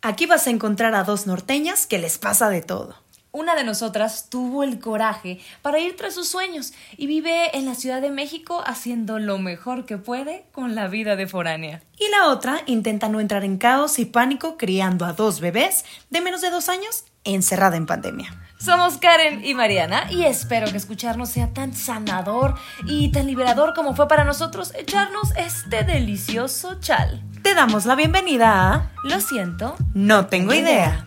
Aquí 0.00 0.26
vas 0.26 0.46
a 0.46 0.50
encontrar 0.50 0.94
a 0.94 1.02
dos 1.02 1.26
norteñas 1.26 1.86
que 1.86 1.98
les 1.98 2.18
pasa 2.18 2.48
de 2.50 2.62
todo. 2.62 2.94
Una 3.32 3.56
de 3.56 3.64
nosotras 3.64 4.30
tuvo 4.30 4.62
el 4.62 4.78
coraje 4.78 5.40
para 5.60 5.80
ir 5.80 5.96
tras 5.96 6.14
sus 6.14 6.28
sueños 6.28 6.72
y 6.96 7.08
vive 7.08 7.56
en 7.56 7.66
la 7.66 7.74
Ciudad 7.74 8.00
de 8.00 8.10
México 8.10 8.62
haciendo 8.64 9.18
lo 9.18 9.38
mejor 9.38 9.86
que 9.86 9.98
puede 9.98 10.44
con 10.52 10.76
la 10.76 10.86
vida 10.86 11.16
de 11.16 11.26
foránea. 11.26 11.82
Y 11.98 12.08
la 12.10 12.28
otra 12.28 12.62
intenta 12.66 13.08
no 13.08 13.18
entrar 13.18 13.44
en 13.44 13.58
caos 13.58 13.98
y 13.98 14.04
pánico 14.04 14.56
criando 14.56 15.04
a 15.04 15.14
dos 15.14 15.40
bebés 15.40 15.84
de 16.10 16.20
menos 16.20 16.42
de 16.42 16.50
dos 16.50 16.68
años 16.68 17.04
encerrada 17.24 17.76
en 17.76 17.86
pandemia. 17.86 18.47
Somos 18.58 18.98
Karen 18.98 19.44
y 19.44 19.54
Mariana 19.54 20.10
y 20.10 20.24
espero 20.24 20.70
que 20.70 20.76
escucharnos 20.76 21.30
sea 21.30 21.52
tan 21.52 21.72
sanador 21.74 22.54
y 22.86 23.10
tan 23.12 23.26
liberador 23.26 23.72
como 23.72 23.94
fue 23.94 24.08
para 24.08 24.24
nosotros 24.24 24.72
echarnos 24.74 25.30
este 25.36 25.84
delicioso 25.84 26.80
chal. 26.80 27.22
Te 27.42 27.54
damos 27.54 27.86
la 27.86 27.94
bienvenida 27.94 28.74
a 28.74 28.90
Lo 29.04 29.20
siento, 29.20 29.76
No 29.94 30.26
tengo 30.26 30.52
idea. 30.54 31.04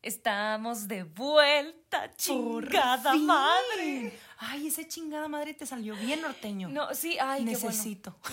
estamos 0.00 0.86
de 0.88 1.02
vuelta, 1.02 2.10
chingada 2.16 3.14
madre. 3.16 4.16
Ay, 4.44 4.66
ese 4.66 4.88
chingada 4.88 5.28
madre 5.28 5.54
te 5.54 5.66
salió 5.66 5.94
bien 5.94 6.20
norteño. 6.20 6.68
No, 6.68 6.92
sí, 6.94 7.16
ay, 7.20 7.44
qué 7.44 7.52
bueno. 7.52 7.68
Necesito. 7.68 8.16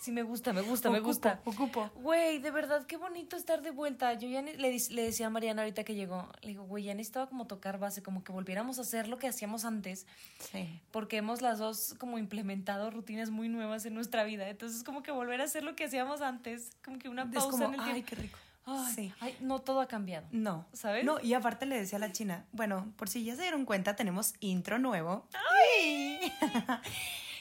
Sí, 0.00 0.10
me 0.10 0.22
gusta, 0.22 0.52
me 0.52 0.62
gusta, 0.62 0.90
me 0.90 0.98
gusta. 0.98 1.40
ocupo. 1.44 1.90
Güey, 1.94 2.40
de 2.40 2.50
verdad, 2.50 2.86
qué 2.86 2.96
bonito 2.96 3.36
estar 3.36 3.62
de 3.62 3.70
vuelta. 3.70 4.14
Yo 4.14 4.28
ya 4.28 4.42
le, 4.42 4.56
le 4.56 5.02
decía 5.02 5.28
a 5.28 5.30
Mariana 5.30 5.62
ahorita 5.62 5.84
que 5.84 5.94
llegó, 5.94 6.28
le 6.42 6.48
digo, 6.48 6.64
güey, 6.64 6.84
ya 6.84 6.94
necesitaba 6.94 7.28
como 7.28 7.46
tocar 7.46 7.78
base, 7.78 8.02
como 8.02 8.24
que 8.24 8.32
volviéramos 8.32 8.78
a 8.78 8.82
hacer 8.82 9.06
lo 9.06 9.18
que 9.18 9.28
hacíamos 9.28 9.64
antes, 9.64 10.06
Sí. 10.50 10.80
porque 10.90 11.18
hemos 11.18 11.40
las 11.40 11.58
dos 11.60 11.94
como 11.98 12.18
implementado 12.18 12.90
rutinas 12.90 13.30
muy 13.30 13.48
nuevas 13.48 13.84
en 13.86 13.94
nuestra 13.94 14.24
vida. 14.24 14.48
Entonces, 14.48 14.82
como 14.82 15.02
que 15.04 15.12
volver 15.12 15.40
a 15.40 15.44
hacer 15.44 15.62
lo 15.62 15.76
que 15.76 15.84
hacíamos 15.84 16.20
antes, 16.20 16.72
como 16.84 16.98
que 16.98 17.08
una 17.08 17.22
Es 17.22 17.28
pausa 17.34 17.50
como, 17.50 17.64
en 17.66 17.74
el 17.74 17.80
ay, 17.80 17.92
tiempo. 18.02 18.08
qué 18.10 18.16
rico. 18.16 18.38
Ay, 18.70 18.94
Sí. 18.94 19.12
ay, 19.20 19.36
no 19.40 19.58
todo 19.60 19.80
ha 19.80 19.88
cambiado. 19.88 20.26
No. 20.32 20.66
¿Sabes? 20.72 21.04
No, 21.04 21.18
y 21.20 21.34
aparte 21.34 21.66
le 21.66 21.76
decía 21.78 21.96
a 21.96 22.00
la 22.00 22.12
china, 22.12 22.44
bueno, 22.52 22.92
por 22.96 23.08
si 23.08 23.24
ya 23.24 23.34
se 23.36 23.42
dieron 23.42 23.64
cuenta, 23.64 23.96
tenemos 23.96 24.34
intro 24.40 24.78
nuevo. 24.78 25.26
¡Ay! 25.34 26.32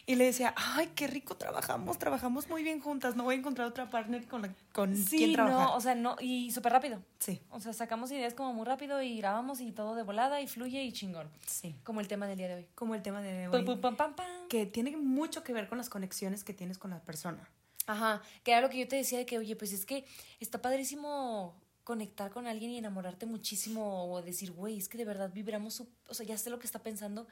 y 0.06 0.16
le 0.16 0.26
decía, 0.26 0.54
ay, 0.58 0.90
qué 0.96 1.06
rico 1.08 1.36
trabajamos, 1.36 2.00
trabajamos 2.00 2.50
muy 2.50 2.64
bien 2.64 2.80
juntas, 2.80 3.16
no 3.16 3.24
voy 3.24 3.36
a 3.36 3.38
encontrar 3.38 3.68
otra 3.68 3.90
partner 3.92 4.28
con, 4.28 4.42
la, 4.42 4.50
con 4.74 4.96
Sí, 4.96 5.18
quien 5.18 5.34
trabajar. 5.34 5.60
no, 5.68 5.76
o 5.76 5.82
sea, 5.82 5.94
no, 5.96 6.16
y 6.20 6.50
súper 6.52 6.72
rápido. 6.72 7.00
sí, 7.20 7.40
O 7.52 7.60
sea, 7.60 7.74
sacamos 7.74 8.12
ideas 8.12 8.34
como 8.34 8.54
muy 8.54 8.66
rápido 8.66 9.02
y 9.04 9.18
grabamos 9.20 9.62
y 9.62 9.72
todo 9.72 9.94
de 9.96 10.02
volada 10.04 10.42
y 10.42 10.48
fluye 10.48 10.82
y 10.84 10.92
chingón. 10.92 11.30
sí. 11.46 11.76
Como 11.84 12.00
el 12.02 12.08
tema 12.08 12.26
del 12.26 12.38
día 12.38 12.48
de 12.48 12.56
hoy. 12.56 12.68
Como 12.74 12.96
el 12.96 13.02
tema 13.04 13.22
de 13.22 13.48
Pum, 13.50 13.60
hoy, 13.60 13.66
pum, 13.66 13.82
pam, 13.82 13.96
pam, 13.96 14.16
pam. 14.16 14.48
que 14.50 14.66
tiene 14.66 14.98
mucho 14.98 15.44
que 15.44 15.54
ver 15.54 15.68
con 15.68 15.78
las 15.78 15.90
conexiones 15.90 16.44
que 16.44 16.54
tienes 16.54 16.80
con 16.80 16.90
la 16.92 17.00
persona. 17.02 17.48
Ajá, 17.92 18.22
que 18.44 18.52
era 18.52 18.62
lo 18.62 18.70
que 18.70 18.78
yo 18.78 18.88
te 18.88 18.96
decía 18.98 19.18
de 19.18 19.26
que, 19.26 19.38
oye, 19.40 19.56
pues 19.56 19.72
es 19.74 19.84
que 19.86 20.06
está 20.40 20.62
padrísimo 20.62 21.56
conectar 21.84 22.30
con 22.30 22.46
alguien 22.46 22.70
y 22.70 22.78
enamorarte 22.78 23.26
muchísimo 23.26 24.12
o 24.14 24.22
decir, 24.22 24.52
güey, 24.52 24.78
es 24.78 24.88
que 24.88 24.98
de 25.00 25.06
verdad 25.06 25.32
vibramos, 25.34 25.74
su- 25.74 25.90
o 26.08 26.14
sea, 26.14 26.24
ya 26.24 26.38
sé 26.38 26.52
lo 26.52 26.60
que 26.60 26.68
está 26.68 26.80
pensando, 26.84 27.26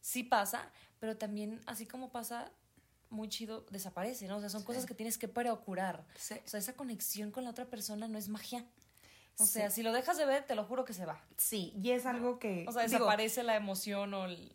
sí 0.00 0.22
pasa, 0.22 0.70
pero 1.00 1.16
también 1.16 1.60
así 1.66 1.86
como 1.86 2.10
pasa, 2.10 2.52
muy 3.10 3.28
chido, 3.28 3.66
desaparece, 3.70 4.28
¿no? 4.28 4.36
O 4.36 4.40
sea, 4.40 4.48
son 4.48 4.62
cosas 4.62 4.86
que 4.86 4.94
tienes 4.94 5.18
que 5.18 5.26
procurar. 5.26 6.04
Sí. 6.16 6.34
O 6.44 6.48
sea, 6.48 6.60
esa 6.60 6.74
conexión 6.74 7.32
con 7.32 7.42
la 7.42 7.50
otra 7.50 7.64
persona 7.64 8.06
no 8.06 8.16
es 8.16 8.28
magia. 8.28 8.64
O 9.38 9.44
Sí. 9.44 9.54
sea, 9.54 9.70
si 9.70 9.82
lo 9.82 9.92
dejas 9.92 10.16
de 10.18 10.24
ver, 10.24 10.46
te 10.46 10.54
lo 10.54 10.64
juro 10.64 10.84
que 10.84 10.92
se 10.92 11.04
va. 11.04 11.20
Sí, 11.36 11.72
y 11.82 11.90
es 11.90 12.06
algo 12.06 12.38
que... 12.38 12.64
O 12.68 12.72
sea, 12.72 12.82
digo, 12.82 12.98
desaparece 13.00 13.42
la 13.42 13.56
emoción 13.56 14.14
o 14.14 14.26
el... 14.26 14.52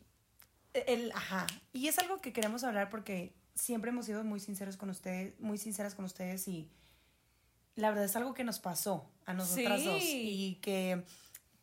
El, 0.73 1.11
ajá. 1.11 1.45
Y 1.73 1.88
es 1.89 1.99
algo 1.99 2.19
que 2.21 2.31
queremos 2.31 2.63
hablar 2.63 2.89
porque 2.89 3.33
siempre 3.55 3.91
hemos 3.91 4.05
sido 4.05 4.23
muy 4.23 4.39
sinceros 4.39 4.77
con 4.77 4.89
ustedes, 4.89 5.39
muy 5.39 5.57
sinceras 5.57 5.95
con 5.95 6.05
ustedes 6.05 6.47
y 6.47 6.69
la 7.75 7.89
verdad 7.89 8.05
es 8.05 8.16
algo 8.16 8.33
que 8.33 8.43
nos 8.43 8.59
pasó 8.59 9.09
a 9.25 9.33
nosotras 9.33 9.80
Sí. 9.81 9.85
dos 9.85 10.02
y 10.03 10.59
que 10.61 11.03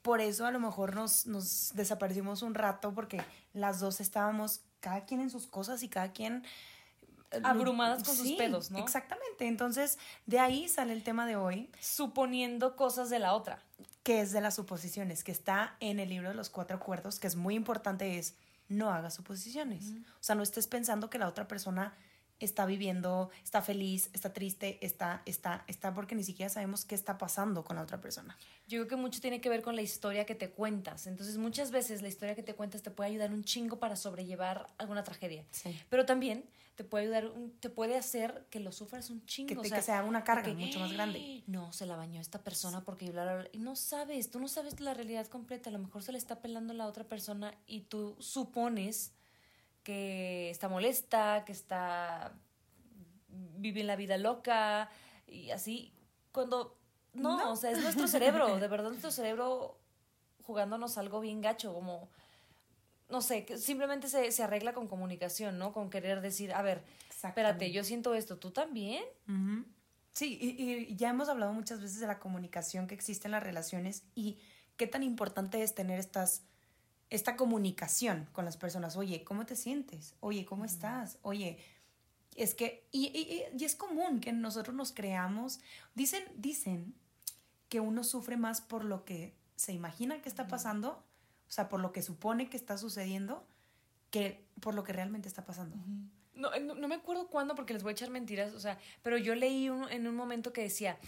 por 0.02 0.20
eso 0.20 0.46
a 0.46 0.50
lo 0.50 0.60
mejor 0.60 0.94
nos, 0.94 1.26
nos 1.26 1.72
desaparecimos 1.74 2.42
un 2.42 2.54
rato 2.54 2.94
porque 2.94 3.20
las 3.52 3.80
dos 3.80 4.00
estábamos 4.00 4.60
cada 4.80 5.04
quien 5.04 5.20
en 5.20 5.30
sus 5.30 5.46
cosas 5.46 5.82
y 5.82 5.88
cada 5.88 6.12
quien 6.12 6.44
eh, 7.30 7.40
Abrumadas 7.44 8.04
con 8.04 8.16
sus 8.16 8.32
pedos, 8.32 8.70
¿no? 8.70 8.78
Exactamente. 8.78 9.46
Entonces, 9.46 9.98
de 10.24 10.38
ahí 10.38 10.66
sale 10.66 10.94
el 10.94 11.02
tema 11.02 11.26
de 11.26 11.36
hoy, 11.36 11.70
suponiendo 11.78 12.74
cosas 12.74 13.10
de 13.10 13.18
la 13.18 13.34
otra. 13.34 13.62
que 14.02 14.22
es 14.22 14.32
de 14.32 14.40
las 14.40 14.54
suposiciones, 14.54 15.22
que 15.24 15.32
está 15.32 15.76
en 15.80 16.00
el 16.00 16.08
libro 16.08 16.30
de 16.30 16.34
los 16.34 16.48
cuatro 16.48 16.78
acuerdos, 16.78 17.18
que 17.20 17.26
es 17.26 17.36
muy 17.36 17.54
importante, 17.54 18.16
es 18.18 18.34
no 18.68 18.90
hagas 18.90 19.14
suposiciones. 19.14 19.92
O 20.20 20.22
sea, 20.22 20.34
no 20.34 20.42
estés 20.42 20.66
pensando 20.66 21.10
que 21.10 21.18
la 21.18 21.28
otra 21.28 21.48
persona 21.48 21.94
está 22.40 22.66
viviendo, 22.66 23.30
está 23.42 23.62
feliz, 23.62 24.10
está 24.12 24.32
triste, 24.32 24.78
está, 24.84 25.22
está, 25.26 25.64
está, 25.66 25.92
porque 25.92 26.14
ni 26.14 26.22
siquiera 26.22 26.48
sabemos 26.48 26.84
qué 26.84 26.94
está 26.94 27.18
pasando 27.18 27.64
con 27.64 27.76
la 27.76 27.82
otra 27.82 28.00
persona. 28.00 28.36
Yo 28.68 28.78
creo 28.78 28.88
que 28.88 28.96
mucho 28.96 29.20
tiene 29.20 29.40
que 29.40 29.48
ver 29.48 29.62
con 29.62 29.74
la 29.74 29.82
historia 29.82 30.24
que 30.24 30.34
te 30.34 30.50
cuentas. 30.50 31.06
Entonces, 31.06 31.36
muchas 31.36 31.70
veces 31.70 32.02
la 32.02 32.08
historia 32.08 32.34
que 32.34 32.42
te 32.42 32.54
cuentas 32.54 32.82
te 32.82 32.90
puede 32.90 33.10
ayudar 33.10 33.32
un 33.32 33.42
chingo 33.42 33.78
para 33.78 33.96
sobrellevar 33.96 34.68
alguna 34.78 35.02
tragedia. 35.02 35.44
Sí. 35.50 35.76
Pero 35.88 36.06
también 36.06 36.44
te 36.78 36.84
puede 36.84 37.06
ayudar, 37.06 37.26
un- 37.26 37.50
te 37.58 37.70
puede 37.70 37.96
hacer 37.98 38.46
que 38.50 38.60
lo 38.60 38.70
sufras 38.70 39.10
un 39.10 39.26
chingo. 39.26 39.48
Que, 39.48 39.54
te- 39.56 39.60
o 39.62 39.64
sea, 39.64 39.78
que 39.78 39.82
sea 39.82 40.04
una 40.04 40.22
carga 40.22 40.44
que, 40.44 40.54
mucho 40.54 40.78
más 40.78 40.92
grande. 40.92 41.42
No, 41.48 41.72
se 41.72 41.86
la 41.86 41.96
bañó 41.96 42.20
esta 42.20 42.38
persona 42.44 42.82
porque 42.84 43.10
bla, 43.10 43.24
bla, 43.24 43.34
bla". 43.34 43.48
Y 43.52 43.58
no 43.58 43.74
sabes, 43.74 44.30
tú 44.30 44.38
no 44.38 44.46
sabes 44.46 44.78
la 44.78 44.94
realidad 44.94 45.26
completa. 45.26 45.70
A 45.70 45.72
lo 45.72 45.80
mejor 45.80 46.04
se 46.04 46.12
le 46.12 46.18
está 46.18 46.40
pelando 46.40 46.72
a 46.72 46.76
la 46.76 46.86
otra 46.86 47.02
persona 47.02 47.52
y 47.66 47.80
tú 47.80 48.14
supones 48.20 49.12
que 49.82 50.50
está 50.50 50.68
molesta, 50.68 51.42
que 51.44 51.50
está 51.50 52.32
vive 53.56 53.82
la 53.82 53.96
vida 53.96 54.16
loca 54.16 54.88
y 55.26 55.50
así 55.50 55.92
cuando 56.30 56.76
no, 57.12 57.38
No. 57.38 57.52
o 57.52 57.56
sea, 57.56 57.72
es 57.72 57.82
nuestro 57.82 58.06
cerebro, 58.06 58.56
de 58.60 58.68
verdad 58.68 58.90
nuestro 58.90 59.10
cerebro 59.10 59.78
jugándonos 60.44 60.96
algo 60.96 61.18
bien 61.18 61.40
gacho, 61.40 61.74
como 61.74 62.08
no 63.08 63.20
sé, 63.22 63.44
que 63.44 63.58
simplemente 63.58 64.08
se, 64.08 64.30
se 64.32 64.42
arregla 64.42 64.72
con 64.74 64.86
comunicación, 64.88 65.58
¿no? 65.58 65.72
Con 65.72 65.90
querer 65.90 66.20
decir, 66.20 66.52
a 66.52 66.62
ver, 66.62 66.82
espérate, 67.10 67.70
yo 67.72 67.82
siento 67.84 68.14
esto, 68.14 68.36
¿tú 68.38 68.50
también? 68.50 69.02
Sí, 70.12 70.36
y, 70.40 70.62
y 70.92 70.96
ya 70.96 71.10
hemos 71.10 71.28
hablado 71.28 71.52
muchas 71.52 71.80
veces 71.80 72.00
de 72.00 72.06
la 72.06 72.18
comunicación 72.18 72.86
que 72.86 72.94
existe 72.94 73.28
en 73.28 73.32
las 73.32 73.42
relaciones 73.42 74.02
y 74.14 74.38
qué 74.76 74.86
tan 74.86 75.02
importante 75.02 75.62
es 75.62 75.74
tener 75.74 75.98
estas, 76.00 76.42
esta 77.08 77.36
comunicación 77.36 78.28
con 78.32 78.44
las 78.44 78.56
personas. 78.56 78.96
Oye, 78.96 79.22
¿cómo 79.24 79.46
te 79.46 79.56
sientes? 79.56 80.14
Oye, 80.20 80.44
¿cómo 80.44 80.64
estás? 80.64 81.18
Oye, 81.22 81.58
es 82.36 82.54
que, 82.54 82.86
y, 82.92 83.06
y- 83.06 83.32
y- 83.54 83.58
y 83.60 83.64
es 83.64 83.74
común 83.74 84.20
que 84.20 84.32
nosotros 84.32 84.74
nos 84.76 84.92
creamos, 84.92 85.60
dicen, 85.94 86.22
dicen 86.36 86.94
que 87.68 87.80
uno 87.80 88.02
sufre 88.04 88.36
más 88.36 88.60
por 88.60 88.84
lo 88.84 89.04
que 89.04 89.34
se 89.56 89.72
imagina 89.72 90.20
que 90.22 90.28
está 90.28 90.46
pasando, 90.46 91.04
o 91.48 91.50
sea, 91.50 91.68
por 91.68 91.80
lo 91.80 91.92
que 91.92 92.02
supone 92.02 92.48
que 92.50 92.56
está 92.56 92.76
sucediendo, 92.78 93.46
que 94.10 94.44
por 94.60 94.74
lo 94.74 94.84
que 94.84 94.92
realmente 94.92 95.28
está 95.28 95.44
pasando. 95.44 95.76
No, 96.34 96.50
no, 96.60 96.74
no 96.74 96.88
me 96.88 96.94
acuerdo 96.94 97.28
cuándo 97.28 97.54
porque 97.54 97.72
les 97.72 97.82
voy 97.82 97.90
a 97.90 97.92
echar 97.92 98.10
mentiras, 98.10 98.54
o 98.54 98.60
sea, 98.60 98.78
pero 99.02 99.16
yo 99.18 99.34
leí 99.34 99.68
un- 99.70 99.88
en 99.90 100.06
un 100.06 100.14
momento 100.14 100.52
que 100.52 100.62
decía, 100.62 100.98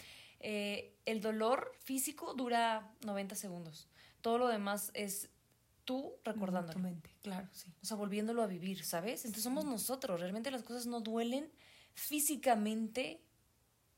eh, 0.41 0.95
el 1.07 1.21
dolor 1.21 1.73
físico 1.79 2.35
dura 2.35 2.93
90 3.05 3.35
segundos, 3.37 3.89
todo 4.23 4.39
lo 4.39 4.49
demás 4.49 4.91
es 4.95 5.29
tú 5.85 6.15
recordándolo. 6.25 6.73
Tu 6.75 6.79
mente, 6.79 7.11
claro, 7.23 7.49
sí. 7.53 7.73
O 7.83 7.85
sea, 7.87 7.97
volviéndolo 7.97 8.43
a 8.43 8.47
vivir, 8.47 8.85
¿sabes? 8.85 9.25
Entonces 9.25 9.45
somos 9.45 9.65
nosotros. 9.65 10.21
Realmente 10.21 10.51
las 10.51 10.63
cosas 10.63 10.87
no 10.87 11.01
duelen 11.01 11.51
físicamente 11.95 13.23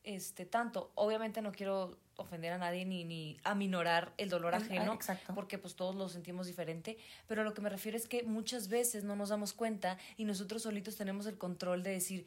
este, 0.05 0.47
tanto. 0.47 0.91
Obviamente 0.95 1.43
no 1.43 1.53
quiero 1.53 1.97
ofender 2.17 2.53
a 2.53 2.59
nadie 2.59 2.85
ni, 2.85 3.05
ni 3.05 3.39
aminorar 3.45 4.13
el 4.19 4.29
dolor 4.29 4.55
El- 4.55 4.63
ajeno. 4.63 4.93
ah, 4.93 4.95
exacto. 4.95 5.35
Porque 5.35 5.59
pues 5.59 5.75
todos 5.77 5.95
lo 5.97 6.09
sentimos 6.09 6.47
diferente. 6.47 6.99
Pero 7.27 7.45
lo 7.45 7.55
que 7.55 7.61
me 7.61 7.69
refiero 7.71 7.97
es 7.97 8.07
que 8.07 8.23
muchas 8.23 8.69
veces 8.69 9.05
no 9.05 9.17
nos 9.17 9.31
damos 9.31 9.53
cuenta 9.53 9.99
y 10.17 10.25
nosotros 10.25 10.63
solitos 10.63 10.97
tenemos 10.97 11.27
el 11.27 11.39
control 11.39 11.83
de 11.83 11.91
decir, 11.93 12.27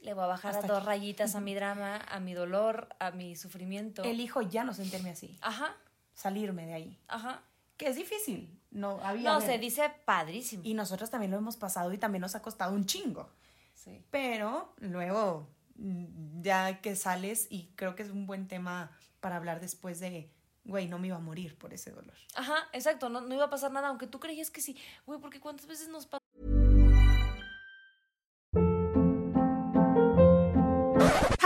le 0.00 0.14
voy 0.14 0.24
a 0.24 0.28
bajar 0.28 0.52
Hasta 0.54 0.66
a 0.66 0.68
dos 0.68 0.78
aquí". 0.78 0.86
rayitas 0.86 1.34
a 1.34 1.40
mi 1.40 1.54
drama, 1.54 1.96
a 1.96 2.20
mi 2.20 2.32
dolor, 2.34 2.88
a 3.00 3.10
mi 3.10 3.36
sufrimiento. 3.36 4.02
Elijo 4.04 4.42
ya 4.42 4.64
no 4.64 4.72
sentirme 4.72 5.10
así, 5.10 5.36
Ajá, 5.40 5.76
salirme 6.14 6.66
de 6.66 6.74
ahí. 6.74 6.98
ajá. 7.08 7.42
Que 7.76 7.86
es 7.88 7.94
difícil. 7.96 8.58
No, 8.72 8.98
había. 9.04 9.32
No, 9.32 9.40
se 9.40 9.56
dice 9.58 9.88
padrísimo. 10.04 10.62
Y 10.64 10.74
nosotros 10.74 11.10
también 11.10 11.30
lo 11.30 11.38
hemos 11.38 11.56
pasado 11.56 11.92
y 11.92 11.98
también 11.98 12.22
nos 12.22 12.34
ha 12.34 12.42
costado 12.42 12.74
un 12.74 12.86
chingo. 12.86 13.28
Sí. 13.74 14.02
Pero 14.10 14.72
luego, 14.78 15.46
ya 16.40 16.80
que 16.80 16.96
sales, 16.96 17.46
y 17.50 17.70
creo 17.76 17.94
que 17.94 18.02
es 18.02 18.10
un 18.10 18.26
buen 18.26 18.48
tema 18.48 18.90
para 19.20 19.36
hablar 19.36 19.60
después 19.60 20.00
de, 20.00 20.30
güey, 20.64 20.88
no 20.88 20.98
me 20.98 21.08
iba 21.08 21.16
a 21.16 21.20
morir 21.20 21.56
por 21.56 21.72
ese 21.72 21.90
dolor. 21.90 22.14
Ajá, 22.34 22.68
exacto, 22.72 23.08
no, 23.08 23.20
no 23.20 23.34
iba 23.34 23.44
a 23.44 23.50
pasar 23.50 23.72
nada, 23.72 23.88
aunque 23.88 24.06
tú 24.06 24.20
creías 24.20 24.50
que 24.50 24.60
sí. 24.60 24.76
Güey, 25.06 25.20
porque 25.20 25.40
cuántas 25.40 25.66
veces 25.66 25.88
nos 25.88 26.06
pasa. 26.06 26.24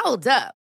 Hold 0.05 0.27
up. 0.27 0.62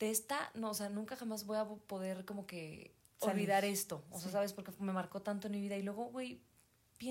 de 0.00 0.10
esta, 0.10 0.50
no, 0.54 0.70
o 0.70 0.74
sea, 0.74 0.88
nunca 0.88 1.14
jamás 1.14 1.44
voy 1.44 1.58
a 1.58 1.64
poder 1.64 2.24
como 2.24 2.46
que 2.46 2.92
olvidar 3.20 3.64
esto. 3.64 4.02
O 4.10 4.18
sea, 4.18 4.32
¿sabes? 4.32 4.54
Porque 4.54 4.72
me 4.80 4.92
marcó 4.92 5.20
tanto 5.20 5.46
en 5.46 5.52
mi 5.52 5.60
vida. 5.60 5.76
Y 5.76 5.82
luego, 5.82 6.06
güey, 6.06 6.40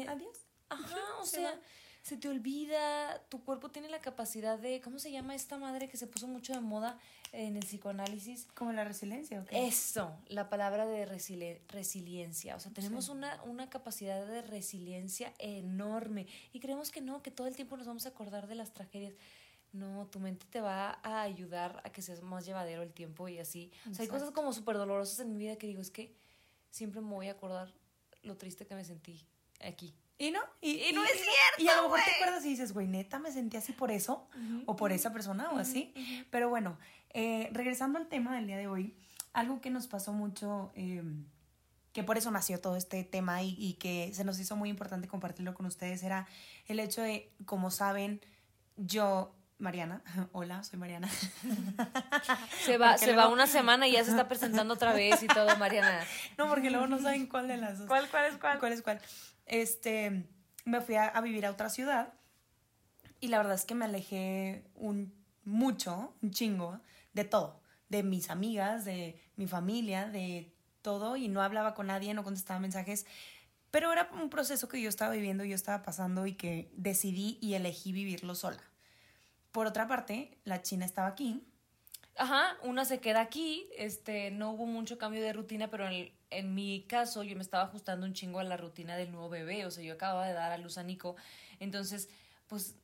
adiós. 0.08 0.48
Ajá, 0.70 0.98
o 1.22 1.26
sea, 1.26 1.60
se 2.02 2.18
te 2.18 2.28
olvida, 2.28 3.22
tu 3.30 3.44
cuerpo 3.44 3.70
tiene 3.70 3.90
la 3.90 4.02
capacidad 4.02 4.58
de, 4.58 4.82
¿cómo 4.82 4.98
se 4.98 5.12
llama 5.12 5.36
esta 5.36 5.58
madre 5.58 5.88
que 5.88 5.98
se 5.98 6.08
puso 6.08 6.28
mucho 6.28 6.54
de 6.54 6.62
moda 6.62 6.98
en 7.32 7.56
el 7.56 7.64
psicoanálisis? 7.64 8.48
Como 8.56 8.72
la 8.72 8.84
resiliencia, 8.84 9.42
¿ok? 9.42 9.50
Eso, 9.52 10.12
la 10.28 10.50
palabra 10.50 10.88
de 10.88 11.06
resiliencia. 11.06 12.56
O 12.56 12.60
sea, 12.60 12.72
tenemos 12.72 13.10
una, 13.10 13.42
una 13.44 13.70
capacidad 13.70 14.26
de 14.26 14.42
resiliencia 14.42 15.34
enorme 15.38 16.26
y 16.54 16.60
creemos 16.60 16.90
que 16.90 17.02
no, 17.02 17.22
que 17.22 17.30
todo 17.30 17.46
el 17.46 17.56
tiempo 17.56 17.78
nos 17.78 17.86
vamos 17.86 18.08
a 18.08 18.10
acordar 18.10 18.48
de 18.48 18.56
las 18.56 18.74
tragedias. 18.74 19.14
No, 19.72 20.08
tu 20.08 20.20
mente 20.20 20.46
te 20.50 20.62
va 20.62 21.00
a 21.04 21.22
ayudar 21.22 21.82
a 21.84 21.92
que 21.92 22.02
seas 22.02 22.22
más 22.22 22.46
llevadero 22.46 22.82
el 22.82 22.92
tiempo 22.92 23.28
y 23.28 23.38
así. 23.38 23.72
O 23.90 23.94
sea, 23.94 24.04
hay 24.04 24.10
cosas 24.10 24.32
como 24.32 24.52
súper 24.52 24.78
dolorosas 24.78 25.20
en 25.20 25.32
mi 25.32 25.38
vida 25.38 25.58
que 25.58 25.68
digo, 25.68 25.82
es 25.82 25.92
que 25.92 26.16
siempre 26.72 27.02
me 27.02 27.10
voy 27.10 27.28
a 27.28 27.34
acordar 27.34 27.72
lo 28.24 28.36
triste 28.36 28.66
que 28.66 28.76
me 28.76 28.84
sentí 28.84 29.26
aquí. 29.62 29.94
Y 30.18 30.32
no, 30.32 30.42
y, 30.60 30.92
no 30.94 31.04
es 31.04 31.12
cierto. 31.12 31.60
Y 31.60 31.68
a 31.70 31.78
lo 31.78 31.84
mejor 31.84 32.02
te 32.04 32.12
acuerdas 32.12 32.44
y 32.46 32.50
dices, 32.50 32.74
güey, 32.74 32.88
neta, 32.88 33.20
me 33.20 33.32
sentí 33.32 33.56
así 33.56 33.72
por 33.72 33.90
eso, 33.90 34.28
o 34.66 34.76
por 34.76 34.92
esa 34.92 35.14
persona, 35.14 35.50
o 35.52 35.58
así. 35.58 35.94
Pero 36.30 36.50
bueno, 36.50 36.78
eh, 37.12 37.50
regresando 37.54 37.98
al 38.00 38.08
tema 38.08 38.36
del 38.36 38.46
día 38.46 38.58
de 38.58 38.68
hoy, 38.68 38.98
algo 39.32 39.62
que 39.62 39.70
nos 39.70 39.88
pasó 39.88 40.12
mucho, 40.12 40.72
em, 40.76 41.26
que 41.94 42.04
por 42.04 42.18
eso 42.18 42.32
nació 42.32 42.60
todo 42.60 42.76
este 42.76 43.06
tema 43.06 43.44
y, 43.44 43.56
y, 43.58 43.76
que 43.76 44.12
se 44.14 44.26
nos 44.26 44.40
hizo 44.40 44.58
muy 44.58 44.70
importante 44.70 45.08
compartirlo 45.08 45.54
con 45.54 45.66
ustedes, 45.66 46.04
era 46.04 46.28
el 46.68 46.82
hecho 46.82 47.02
de, 47.02 47.32
como 47.46 47.72
saben, 47.72 48.20
yo 48.76 49.34
Mariana, 49.60 50.02
hola, 50.32 50.64
soy 50.64 50.80
Mariana. 50.80 51.10
Se 52.64 52.78
va, 52.78 52.98
se 52.98 53.14
va 53.14 53.28
una 53.28 53.46
semana 53.46 53.88
y 53.88 53.92
ya 53.92 54.04
se 54.04 54.12
está 54.12 54.28
presentando 54.28 54.74
otra 54.74 54.94
vez 54.94 55.22
y 55.22 55.28
todo, 55.28 55.56
Mariana. 55.58 56.02
No, 56.38 56.48
porque 56.48 56.70
luego 56.70 56.88
no 56.88 57.00
saben 57.00 57.28
cuál 57.28 57.48
de 57.48 57.58
las 57.58 57.80
dos. 57.80 57.88
¿Cuál, 57.88 58.08
cuál 58.10 58.26
es 58.26 58.38
cuál? 58.38 58.60
¿Cuál 58.60 58.74
es 58.74 58.82
cuál? 58.82 59.02
Este, 59.46 60.26
me 60.66 60.82
fui 60.82 60.96
a, 60.96 61.20
vivir 61.22 61.46
a 61.46 61.52
otra 61.52 61.70
ciudad 61.70 62.14
y 63.20 63.28
la 63.28 63.38
verdad 63.38 63.56
es 63.56 63.66
que 63.66 63.76
me 63.76 63.86
alejé 63.86 64.64
un 64.76 65.14
mucho, 65.44 66.16
un 66.22 66.32
chingo, 66.32 66.80
de 67.14 67.26
todo. 67.26 67.62
De 67.90 68.04
mis 68.04 68.30
amigas, 68.30 68.86
de 68.86 69.22
mi 69.36 69.48
familia, 69.48 70.08
de 70.08 70.54
todo 70.82 71.18
y 71.18 71.28
no 71.28 71.42
hablaba 71.42 71.74
con 71.74 71.88
nadie, 71.88 72.14
no 72.14 72.24
contestaba 72.24 72.60
mensajes. 72.60 73.06
Pero 73.72 73.92
era 73.92 74.10
un 74.14 74.30
proceso 74.30 74.70
que 74.70 74.82
yo 74.82 74.90
estaba 74.90 75.12
viviendo, 75.12 75.44
yo 75.44 75.56
estaba 75.56 75.84
pasando 75.84 76.26
y 76.28 76.36
que 76.36 76.72
decidí 76.76 77.38
y 77.42 77.56
elegí 77.56 77.92
vivirlo 77.92 78.36
sola. 78.36 78.64
Por 79.52 79.68
otra 79.68 79.88
parte, 79.88 80.38
la 80.44 80.62
China 80.62 80.86
estaba 80.86 81.08
aquí. 81.08 81.44
Ajá, 82.16 82.58
una 82.64 82.84
se 82.84 83.00
queda 83.00 83.22
aquí, 83.22 83.70
este, 83.78 84.30
no 84.30 84.52
hubo 84.52 84.66
mucho 84.66 84.98
cambio 84.98 85.22
de 85.22 85.32
rutina, 85.32 85.70
pero 85.70 85.88
en, 85.88 86.12
en 86.30 86.54
mi 86.54 86.84
caso 86.84 87.24
yo 87.24 87.36
me 87.36 87.42
estaba 87.42 87.64
ajustando 87.64 88.06
un 88.06 88.14
chingo 88.14 88.40
a 88.40 88.44
la 88.44 88.58
rutina 88.58 88.98
del 88.98 89.12
nuevo 89.12 89.30
bebé, 89.30 89.66
o 89.66 89.72
sea, 89.72 89.86
yo 89.86 89.94
acababa 89.94 90.28
de 90.28 90.34
dar 90.34 90.52
a 90.52 90.58
luz 90.58 90.78
a 90.78 90.84
Nico, 90.84 91.16
entonces, 91.62 92.10
pues 92.48 92.76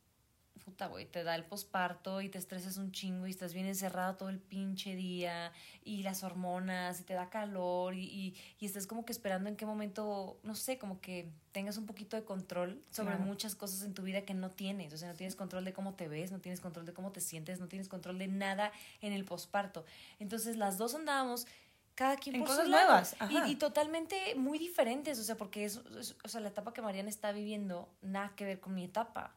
puta, 0.66 0.88
güey, 0.88 1.06
te 1.06 1.24
da 1.24 1.36
el 1.36 1.46
posparto 1.46 2.22
y 2.22 2.30
te 2.30 2.40
estresas 2.40 2.78
un 2.78 2.92
chingo 2.92 3.28
y 3.28 3.30
estás 3.30 3.54
bien 3.54 3.68
encerrado 3.68 4.16
todo 4.16 4.30
el 4.30 4.40
pinche 4.40 4.96
día 4.96 5.54
y 5.84 6.02
las 6.02 6.24
hormonas 6.24 7.00
y 7.00 7.04
te 7.04 7.14
da 7.14 7.30
calor 7.30 7.94
y, 7.94 8.04
y, 8.04 8.36
y 8.60 8.66
estás 8.66 8.88
como 8.88 9.06
que 9.06 9.12
esperando 9.12 9.48
en 9.48 9.56
qué 9.56 9.68
momento, 9.68 10.40
no 10.42 10.56
sé, 10.56 10.80
como 10.80 11.00
que 11.00 11.30
tengas 11.52 11.78
un 11.78 11.86
poquito 11.86 12.18
de 12.18 12.26
control 12.26 12.82
sobre 12.90 13.16
muchas 13.18 13.54
cosas 13.54 13.84
en 13.84 13.94
tu 13.94 14.02
vida 14.02 14.24
que 14.24 14.34
no 14.34 14.50
tienes. 14.50 14.92
O 14.92 14.98
sea, 14.98 15.10
no 15.10 15.16
tienes 15.16 15.36
control 15.36 15.64
de 15.64 15.72
cómo 15.72 15.94
te 15.94 16.08
ves, 16.08 16.32
no 16.32 16.40
tienes 16.40 16.60
control 16.60 16.86
de 16.88 16.94
cómo 16.94 17.12
te 17.12 17.22
sientes, 17.22 17.60
no 17.60 17.68
tienes 17.68 17.88
control 17.88 18.18
de 18.18 18.28
nada 18.28 18.72
en 19.02 19.14
el 19.14 19.24
posparto. 19.24 19.86
Entonces, 20.20 20.58
las 20.58 20.80
dos 20.80 20.96
andábamos 20.96 21.46
cada 21.94 22.18
quien 22.18 22.36
en 22.36 22.42
por 22.42 22.50
cosas 22.50 22.68
nuevas 22.68 23.16
y, 23.30 23.52
y, 23.52 23.56
totalmente 23.56 24.36
muy 24.36 24.60
diferentes 24.60 25.18
o 25.18 25.24
sea 25.24 25.38
porque 25.38 25.64
es, 25.64 25.78
o 25.78 26.28
sea 26.28 26.42
la 26.42 26.50
etapa 26.50 26.74
que 26.74 26.82
Mariana 26.82 27.08
está 27.08 27.32
viviendo 27.32 27.88
nada 28.02 28.34
que 28.36 28.44
ver 28.44 28.60
con 28.60 28.76
mi 28.76 28.84
etapa 28.84 29.34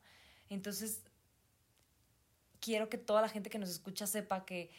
entonces 0.51 1.03
quiero 2.61 2.89
que 2.89 2.99
toda 2.99 3.23
la 3.23 3.29
gente 3.29 3.51
que 3.51 3.59
nos 3.59 3.71
escucha 3.71 4.07
sepa 4.07 4.45
que 4.45 4.71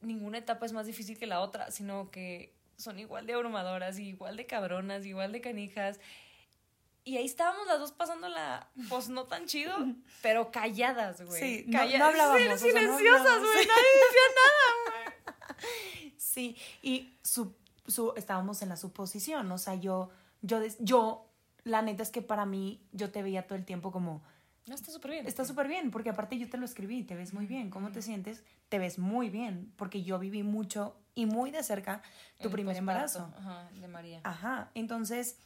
ninguna 0.00 0.38
etapa 0.38 0.66
es 0.66 0.72
más 0.72 0.86
difícil 0.86 1.18
que 1.18 1.26
la 1.26 1.40
otra, 1.40 1.70
sino 1.70 2.10
que 2.10 2.54
son 2.76 2.98
igual 2.98 3.26
de 3.26 3.34
abrumadoras, 3.34 3.98
igual 3.98 4.36
de 4.36 4.46
cabronas, 4.46 5.06
igual 5.06 5.32
de 5.32 5.40
canijas. 5.40 6.00
Y 7.04 7.18
ahí 7.18 7.26
estábamos 7.26 7.66
las 7.66 7.78
dos 7.78 7.92
pasando 7.92 8.28
la, 8.28 8.70
pues 8.88 9.08
no 9.08 9.24
tan 9.24 9.46
chido, 9.46 9.74
pero 10.22 10.50
calladas, 10.50 11.20
güey. 11.22 11.40
Sí, 11.40 11.64
no, 11.68 11.80
hablábamos. 11.80 12.60
silenciosas, 12.60 13.40
güey, 13.40 13.66
nadie 13.66 13.90
decía 14.04 14.28
nada, 14.36 14.74
güey. 14.86 16.14
Sí, 16.16 16.56
y 16.82 17.16
su, 17.22 17.54
su, 17.86 18.12
estábamos 18.16 18.60
en 18.62 18.68
la 18.68 18.76
suposición, 18.76 19.52
o 19.52 19.58
sea, 19.58 19.76
yo, 19.76 20.10
yo, 20.42 20.60
yo, 20.80 21.28
la 21.62 21.80
neta 21.80 22.02
es 22.02 22.10
que 22.10 22.22
para 22.22 22.44
mí, 22.44 22.80
yo 22.90 23.12
te 23.12 23.22
veía 23.22 23.46
todo 23.46 23.56
el 23.56 23.64
tiempo 23.64 23.92
como 23.92 24.24
no, 24.66 24.74
está 24.74 24.90
súper 24.90 25.10
bien. 25.10 25.26
Está 25.26 25.44
súper 25.44 25.68
bien, 25.68 25.90
porque 25.90 26.10
aparte 26.10 26.38
yo 26.38 26.48
te 26.48 26.56
lo 26.56 26.64
escribí, 26.64 27.02
te 27.02 27.14
ves 27.14 27.34
muy 27.34 27.46
bien. 27.46 27.70
¿Cómo 27.70 27.92
te 27.92 28.02
sientes? 28.02 28.42
Te 28.68 28.78
ves 28.78 28.98
muy 28.98 29.28
bien, 29.28 29.72
porque 29.76 30.02
yo 30.02 30.18
viví 30.18 30.42
mucho 30.42 30.96
y 31.14 31.26
muy 31.26 31.50
de 31.50 31.62
cerca 31.62 32.02
tu 32.40 32.50
primer 32.50 32.76
embarazo. 32.76 33.32
Ajá, 33.38 33.68
de 33.80 33.88
María. 33.88 34.20
Ajá, 34.24 34.70
entonces 34.74 35.38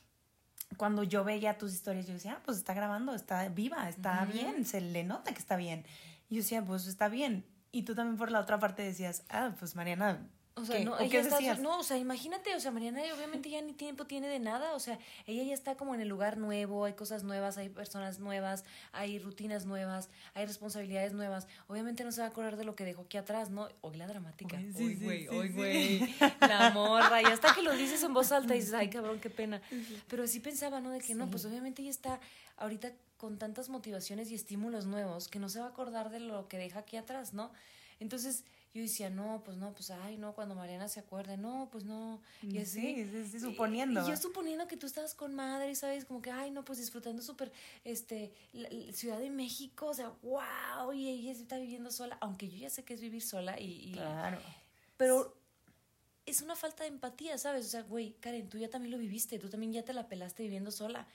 cuando 0.76 1.02
yo 1.02 1.24
veía 1.24 1.56
tus 1.56 1.72
historias, 1.72 2.06
yo 2.06 2.14
decía, 2.14 2.34
ah, 2.38 2.42
pues 2.44 2.58
está 2.58 2.74
grabando, 2.74 3.14
está 3.14 3.48
viva, 3.48 3.88
está 3.88 4.24
bien, 4.26 4.64
se 4.64 4.80
le 4.80 5.02
nota 5.02 5.32
que 5.32 5.38
está 5.38 5.56
bien. 5.56 5.84
Y 6.28 6.36
yo 6.36 6.42
decía, 6.42 6.64
pues 6.64 6.86
está 6.86 7.08
bien. 7.08 7.44
Y 7.72 7.82
tú 7.82 7.94
también 7.94 8.16
por 8.16 8.30
la 8.30 8.40
otra 8.40 8.58
parte 8.58 8.82
decías, 8.82 9.24
ah, 9.30 9.52
pues 9.58 9.74
Mariana, 9.76 10.28
o 10.58 10.64
sea, 10.64 10.84
no, 10.84 10.98
ella 10.98 11.20
está, 11.20 11.54
no, 11.56 11.78
o 11.78 11.82
sea, 11.82 11.96
imagínate, 11.96 12.54
o 12.54 12.60
sea, 12.60 12.70
Mariana 12.70 13.02
obviamente 13.14 13.50
ya 13.50 13.60
ni 13.62 13.72
tiempo 13.72 14.04
tiene 14.04 14.28
de 14.28 14.38
nada, 14.38 14.74
o 14.74 14.80
sea, 14.80 14.98
ella 15.26 15.42
ya 15.42 15.54
está 15.54 15.76
como 15.76 15.94
en 15.94 16.00
el 16.00 16.08
lugar 16.08 16.36
nuevo, 16.36 16.84
hay 16.84 16.92
cosas 16.92 17.24
nuevas, 17.24 17.58
hay 17.58 17.68
personas 17.68 18.18
nuevas, 18.18 18.64
hay 18.92 19.18
rutinas 19.18 19.66
nuevas, 19.66 20.08
hay 20.34 20.46
responsabilidades 20.46 21.12
nuevas. 21.12 21.46
Obviamente 21.66 22.04
no 22.04 22.12
se 22.12 22.20
va 22.20 22.26
a 22.26 22.30
acordar 22.30 22.56
de 22.56 22.64
lo 22.64 22.74
que 22.74 22.84
dejó 22.84 23.02
aquí 23.02 23.16
atrás, 23.16 23.50
¿no? 23.50 23.68
Hoy 23.80 23.96
la 23.96 24.06
dramática. 24.06 24.56
Hoy, 24.56 24.94
güey, 24.96 25.28
hoy, 25.28 25.48
güey. 25.50 26.14
La 26.40 26.70
morra, 26.70 27.22
y 27.22 27.26
hasta 27.26 27.54
que 27.54 27.62
lo 27.62 27.72
dices 27.76 28.02
en 28.02 28.14
voz 28.14 28.32
alta 28.32 28.54
y 28.54 28.60
dices, 28.60 28.74
ay, 28.74 28.90
cabrón, 28.90 29.20
qué 29.20 29.30
pena. 29.30 29.60
Pero 30.08 30.26
sí 30.26 30.40
pensaba, 30.40 30.80
¿no? 30.80 30.90
De 30.90 31.00
que 31.00 31.14
no, 31.14 31.30
pues 31.30 31.44
obviamente 31.44 31.82
ella 31.82 31.90
está 31.90 32.20
ahorita 32.56 32.92
con 33.16 33.38
tantas 33.38 33.68
motivaciones 33.68 34.30
y 34.30 34.34
estímulos 34.34 34.86
nuevos 34.86 35.28
que 35.28 35.38
no 35.38 35.48
se 35.48 35.60
va 35.60 35.66
a 35.66 35.68
acordar 35.68 36.10
de 36.10 36.20
lo 36.20 36.48
que 36.48 36.58
deja 36.58 36.80
aquí 36.80 36.96
atrás, 36.96 37.34
¿no? 37.34 37.50
Entonces, 38.00 38.44
yo 38.74 38.82
decía, 38.82 39.08
no, 39.10 39.42
pues 39.44 39.56
no, 39.56 39.72
pues 39.72 39.90
ay, 39.90 40.18
no, 40.18 40.34
cuando 40.34 40.54
Mariana 40.54 40.88
se 40.88 41.00
acuerde, 41.00 41.36
no, 41.36 41.68
pues 41.72 41.84
no. 41.84 42.20
Y 42.42 42.58
así. 42.58 43.06
Sí, 43.30 43.40
suponiendo. 43.40 44.04
Y, 44.04 44.10
yo 44.10 44.16
suponiendo 44.16 44.68
que 44.68 44.76
tú 44.76 44.86
estabas 44.86 45.14
con 45.14 45.34
madre, 45.34 45.74
¿sabes? 45.74 46.04
Como 46.04 46.20
que, 46.20 46.30
ay, 46.30 46.50
no, 46.50 46.64
pues 46.64 46.78
disfrutando 46.78 47.22
súper, 47.22 47.50
este, 47.84 48.32
la, 48.52 48.68
Ciudad 48.92 49.18
de 49.18 49.30
México, 49.30 49.86
o 49.86 49.94
sea, 49.94 50.12
wow, 50.22 50.92
y 50.92 51.08
ella 51.08 51.32
está 51.32 51.58
viviendo 51.58 51.90
sola, 51.90 52.18
aunque 52.20 52.48
yo 52.48 52.58
ya 52.58 52.70
sé 52.70 52.84
que 52.84 52.94
es 52.94 53.00
vivir 53.00 53.22
sola 53.22 53.58
y. 53.58 53.92
claro. 53.92 54.38
Pero 54.96 55.38
es 56.26 56.42
una 56.42 56.56
falta 56.56 56.82
de 56.82 56.90
empatía, 56.90 57.38
¿sabes? 57.38 57.66
O 57.66 57.68
sea, 57.68 57.82
güey, 57.82 58.12
Karen, 58.20 58.48
tú 58.48 58.58
ya 58.58 58.68
también 58.68 58.92
lo 58.92 58.98
viviste, 58.98 59.38
tú 59.38 59.48
también 59.48 59.72
ya 59.72 59.84
te 59.84 59.94
la 59.94 60.08
pelaste 60.08 60.42
viviendo 60.42 60.70
sola. 60.70 61.06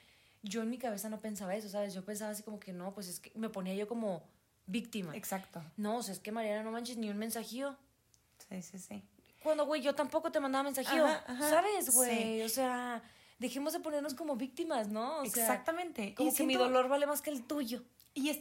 Yo 0.42 0.62
en 0.62 0.70
mi 0.70 0.78
cabeza 0.78 1.10
no 1.10 1.22
pensaba 1.22 1.56
eso, 1.56 1.70
¿sabes? 1.70 1.94
Yo 1.94 2.04
pensaba 2.04 2.32
así 2.32 2.44
como 2.44 2.60
que 2.60 2.74
no, 2.74 2.94
pues 2.94 3.08
es 3.08 3.20
que 3.20 3.32
me 3.36 3.50
ponía 3.50 3.76
yo 3.76 3.88
como 3.88 4.24
víctima. 4.66 5.16
Exacto. 5.16 5.64
No, 5.78 5.98
o 5.98 6.04
sea, 6.04 6.14
es 6.14 6.20
que 6.20 6.32
Mariana 6.32 6.64
no 6.64 6.72
manches 6.72 6.98
ni 6.98 7.10
un 7.10 7.18
mensajío. 7.18 7.76
Sí, 8.50 8.62
sí, 8.62 8.80
sí. 8.80 9.04
Cuando, 9.42 9.66
güey, 9.66 9.82
yo 9.82 9.94
tampoco 9.94 10.32
te 10.32 10.40
mandaba 10.40 10.64
mensajío. 10.64 11.06
¿Sabes, 11.40 11.94
güey? 11.94 12.42
O 12.44 12.50
sea, 12.50 13.04
dejemos 13.40 13.74
de 13.74 13.80
ponernos 13.80 14.14
como 14.14 14.36
víctimas, 14.36 14.88
¿no? 14.88 15.24
Exactamente. 15.24 16.16
Como 16.16 16.34
que 16.34 16.44
mi 16.46 16.56
dolor 16.56 16.88
vale 16.88 17.06
más 17.06 17.22
que 17.22 17.30
el 17.30 17.46
tuyo. 17.46 17.84
Y 18.14 18.30
es, 18.30 18.40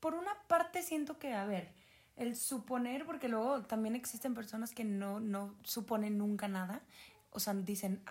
por 0.00 0.14
una 0.14 0.34
parte 0.46 0.82
siento 0.82 1.18
que, 1.18 1.32
a 1.32 1.46
ver, 1.46 1.72
el 2.16 2.36
suponer, 2.36 3.06
porque 3.06 3.28
luego 3.28 3.62
también 3.62 3.96
existen 3.96 4.34
personas 4.34 4.72
que 4.72 4.84
no, 4.84 5.20
no 5.20 5.54
suponen 5.62 6.18
nunca 6.18 6.48
nada. 6.48 6.82
O 7.30 7.40
sea, 7.40 7.54
dicen, 7.54 8.02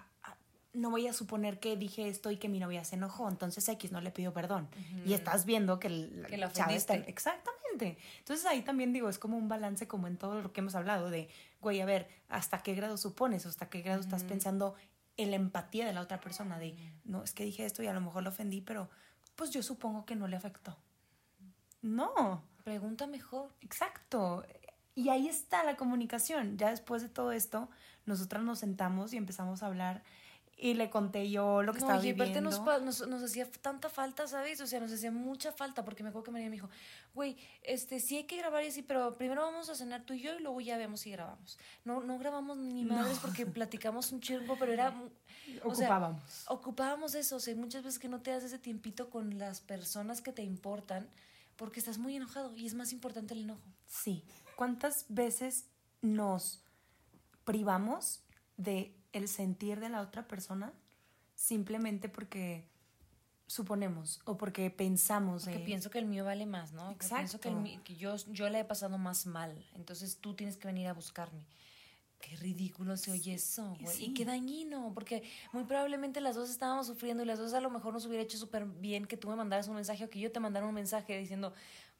no 0.75 0.89
voy 0.89 1.07
a 1.07 1.13
suponer 1.13 1.59
que 1.59 1.75
dije 1.77 2.07
esto 2.07 2.31
y 2.31 2.37
que 2.37 2.49
mi 2.49 2.59
novia 2.59 2.83
se 2.83 2.95
enojó, 2.95 3.27
entonces 3.29 3.67
X 3.67 3.91
no 3.91 4.01
le 4.01 4.11
pidió 4.11 4.33
perdón. 4.33 4.67
Y 5.05 5.13
estás 5.13 5.45
viendo 5.45 5.79
que, 5.79 5.87
el, 5.87 6.25
Que 6.29 6.37
la 6.37 6.47
está-. 6.47 6.95
Exactamente. 6.95 7.97
Entonces 8.19 8.45
ahí 8.45 8.61
también 8.61 8.93
digo, 8.93 9.09
es 9.09 9.19
como 9.19 9.37
un 9.37 9.47
balance 9.47 9.87
como 9.87 10.07
en 10.07 10.17
todo 10.17 10.41
lo 10.41 10.53
que 10.53 10.61
hemos 10.61 10.75
hablado 10.75 11.09
de, 11.09 11.29
güey, 11.61 11.81
a 11.81 11.85
ver, 11.85 12.07
¿hasta 12.29 12.61
qué 12.63 12.75
grado 12.75 12.97
supones? 12.97 13.45
¿Hasta 13.45 13.69
qué 13.69 13.81
grado 13.81 14.01
estás 14.01 14.23
pensando 14.23 14.75
en 15.17 15.31
la 15.31 15.37
empatía 15.37 15.85
de 15.85 15.93
la 15.93 16.01
otra 16.01 16.19
persona? 16.19 16.59
De, 16.59 16.75
no, 17.03 17.23
es 17.23 17.33
que 17.33 17.43
dije 17.43 17.65
esto 17.65 17.83
y 17.83 17.87
a 17.87 17.93
lo 17.93 18.01
mejor 18.01 18.23
lo 18.23 18.29
ofendí, 18.29 18.61
pero 18.61 18.89
pues 19.35 19.51
yo 19.51 19.63
supongo 19.63 20.05
que 20.05 20.15
no 20.15 20.27
le 20.27 20.35
afectó. 20.35 20.77
No. 21.81 22.43
Pregunta 22.63 23.05
mejor. 23.05 23.51
Exacto. 23.61 24.43
Y 24.95 25.09
ahí 25.09 25.27
está 25.27 25.63
la 25.63 25.75
comunicación. 25.75 26.57
Ya 26.57 26.71
después 26.71 27.01
de 27.01 27.09
todo 27.09 27.31
esto, 27.31 27.69
nosotras 28.05 28.43
nos 28.43 28.59
sentamos 28.59 29.13
y 29.13 29.17
empezamos 29.17 29.61
a 29.61 29.67
hablar 29.67 30.03
y 30.57 30.73
le 30.75 30.89
conté 30.89 31.29
yo 31.29 31.61
lo 31.63 31.73
que 31.73 31.79
No, 31.81 31.85
estaba 31.87 32.05
y 32.05 32.11
aparte 32.11 32.25
viviendo. 32.39 32.49
nos, 32.49 32.59
pa- 32.61 32.79
nos, 32.79 33.05
nos 33.07 33.21
hacía 33.21 33.49
tanta 33.61 33.89
falta, 33.89 34.25
¿sabes? 34.25 34.61
O 34.61 34.67
sea, 34.67 34.79
nos 34.79 34.91
hacía 34.91 35.11
mucha 35.11 35.51
falta, 35.51 35.83
porque 35.83 36.01
me 36.01 36.09
acuerdo 36.09 36.23
que 36.25 36.31
María 36.31 36.47
me 36.49 36.55
dijo, 36.55 36.69
güey, 37.13 37.35
este, 37.61 37.99
sí 37.99 38.15
hay 38.15 38.23
que 38.23 38.37
grabar 38.37 38.63
y 38.63 38.67
así, 38.67 38.81
pero 38.81 39.17
primero 39.17 39.41
vamos 39.41 39.69
a 39.69 39.75
cenar 39.75 40.03
tú 40.05 40.13
y 40.13 40.21
yo 40.21 40.33
y 40.33 40.41
luego 40.41 40.61
ya 40.61 40.77
vemos 40.77 41.01
si 41.01 41.11
grabamos. 41.11 41.59
No, 41.83 42.01
no 42.03 42.17
grabamos 42.17 42.57
ni 42.57 42.85
madres 42.85 43.19
porque 43.19 43.45
platicamos 43.45 44.11
un 44.13 44.21
chingo, 44.21 44.55
pero 44.57 44.71
era... 44.71 44.89
o 45.63 45.75
sea, 45.75 45.87
Ocupábamos. 45.87 46.45
ocupábamos 46.47 47.15
eso, 47.15 47.35
o 47.35 47.39
sea, 47.41 47.53
muchas 47.55 47.83
veces 47.83 47.99
que 47.99 48.07
no 48.07 48.21
te 48.21 48.31
das 48.31 48.43
ese 48.45 48.57
tiempito 48.57 49.09
con 49.09 49.37
las 49.37 49.59
personas 49.59 50.21
que 50.21 50.31
te 50.31 50.41
importan 50.43 51.09
porque 51.57 51.79
estás 51.79 51.97
muy 51.97 52.15
enojado 52.15 52.55
y 52.55 52.65
es 52.65 52.75
más 52.75 52.93
importante 52.93 53.33
el 53.33 53.41
enojo. 53.43 53.61
Sí. 53.87 54.23
¿Cuántas 54.55 55.05
veces 55.09 55.65
nos 56.01 56.61
privamos 57.43 58.21
de 58.57 58.95
el 59.17 59.27
sentir 59.27 59.79
de 59.79 59.89
la 59.89 60.01
otra 60.01 60.27
persona 60.27 60.73
simplemente 61.35 62.09
porque 62.09 62.67
suponemos 63.47 64.19
o 64.25 64.37
porque 64.37 64.69
pensamos 64.71 65.43
Porque 65.43 65.59
de- 65.59 65.65
pienso 65.65 65.89
que 65.89 65.99
el 65.99 66.05
mío 66.05 66.25
vale 66.25 66.45
más, 66.45 66.71
¿no? 66.73 66.97
Que 66.97 67.07
pienso 67.07 67.39
que, 67.39 67.49
el 67.49 67.55
Exacto. 67.55 67.61
mi- 67.61 67.77
que 67.83 67.95
yo, 67.95 68.15
yo 68.31 68.49
le 68.49 68.59
he 68.59 68.65
pasado 68.65 68.97
más 68.97 69.25
mal. 69.27 69.63
Entonces 69.75 70.17
tú 70.19 70.33
tienes 70.33 70.57
que 70.57 70.67
venir 70.67 70.87
a 70.87 70.93
buscarme. 70.93 71.45
Qué 72.19 72.35
ridículo 72.37 72.97
se 72.97 73.11
oye 73.11 73.35
eso, 73.35 73.75
güey. 73.79 73.95
sí. 73.95 74.05
Y 74.05 74.13
qué 74.15 74.25
dañino, 74.25 74.91
porque 74.95 75.21
muy 75.51 75.65
probablemente 75.65 76.21
las 76.21 76.35
dos 76.35 76.49
estábamos 76.49 76.87
sufriendo 76.87 77.21
y 77.21 77.27
las 77.27 77.37
dos 77.37 77.53
a 77.53 77.61
lo 77.61 77.69
mejor 77.69 77.93
nos 77.93 78.05
hubiera 78.07 78.23
hecho 78.23 78.37
súper 78.37 78.65
bien 78.65 79.05
que 79.05 79.15
tú 79.17 79.29
me 79.29 79.35
mandaras 79.35 79.67
un 79.67 79.75
mensaje 79.75 80.05
o 80.05 80.09
que 80.09 80.19
yo 80.19 80.31
te 80.31 80.39
mandara 80.39 80.65
un 80.65 80.73
mensaje 80.73 81.15
diciendo, 81.19 81.53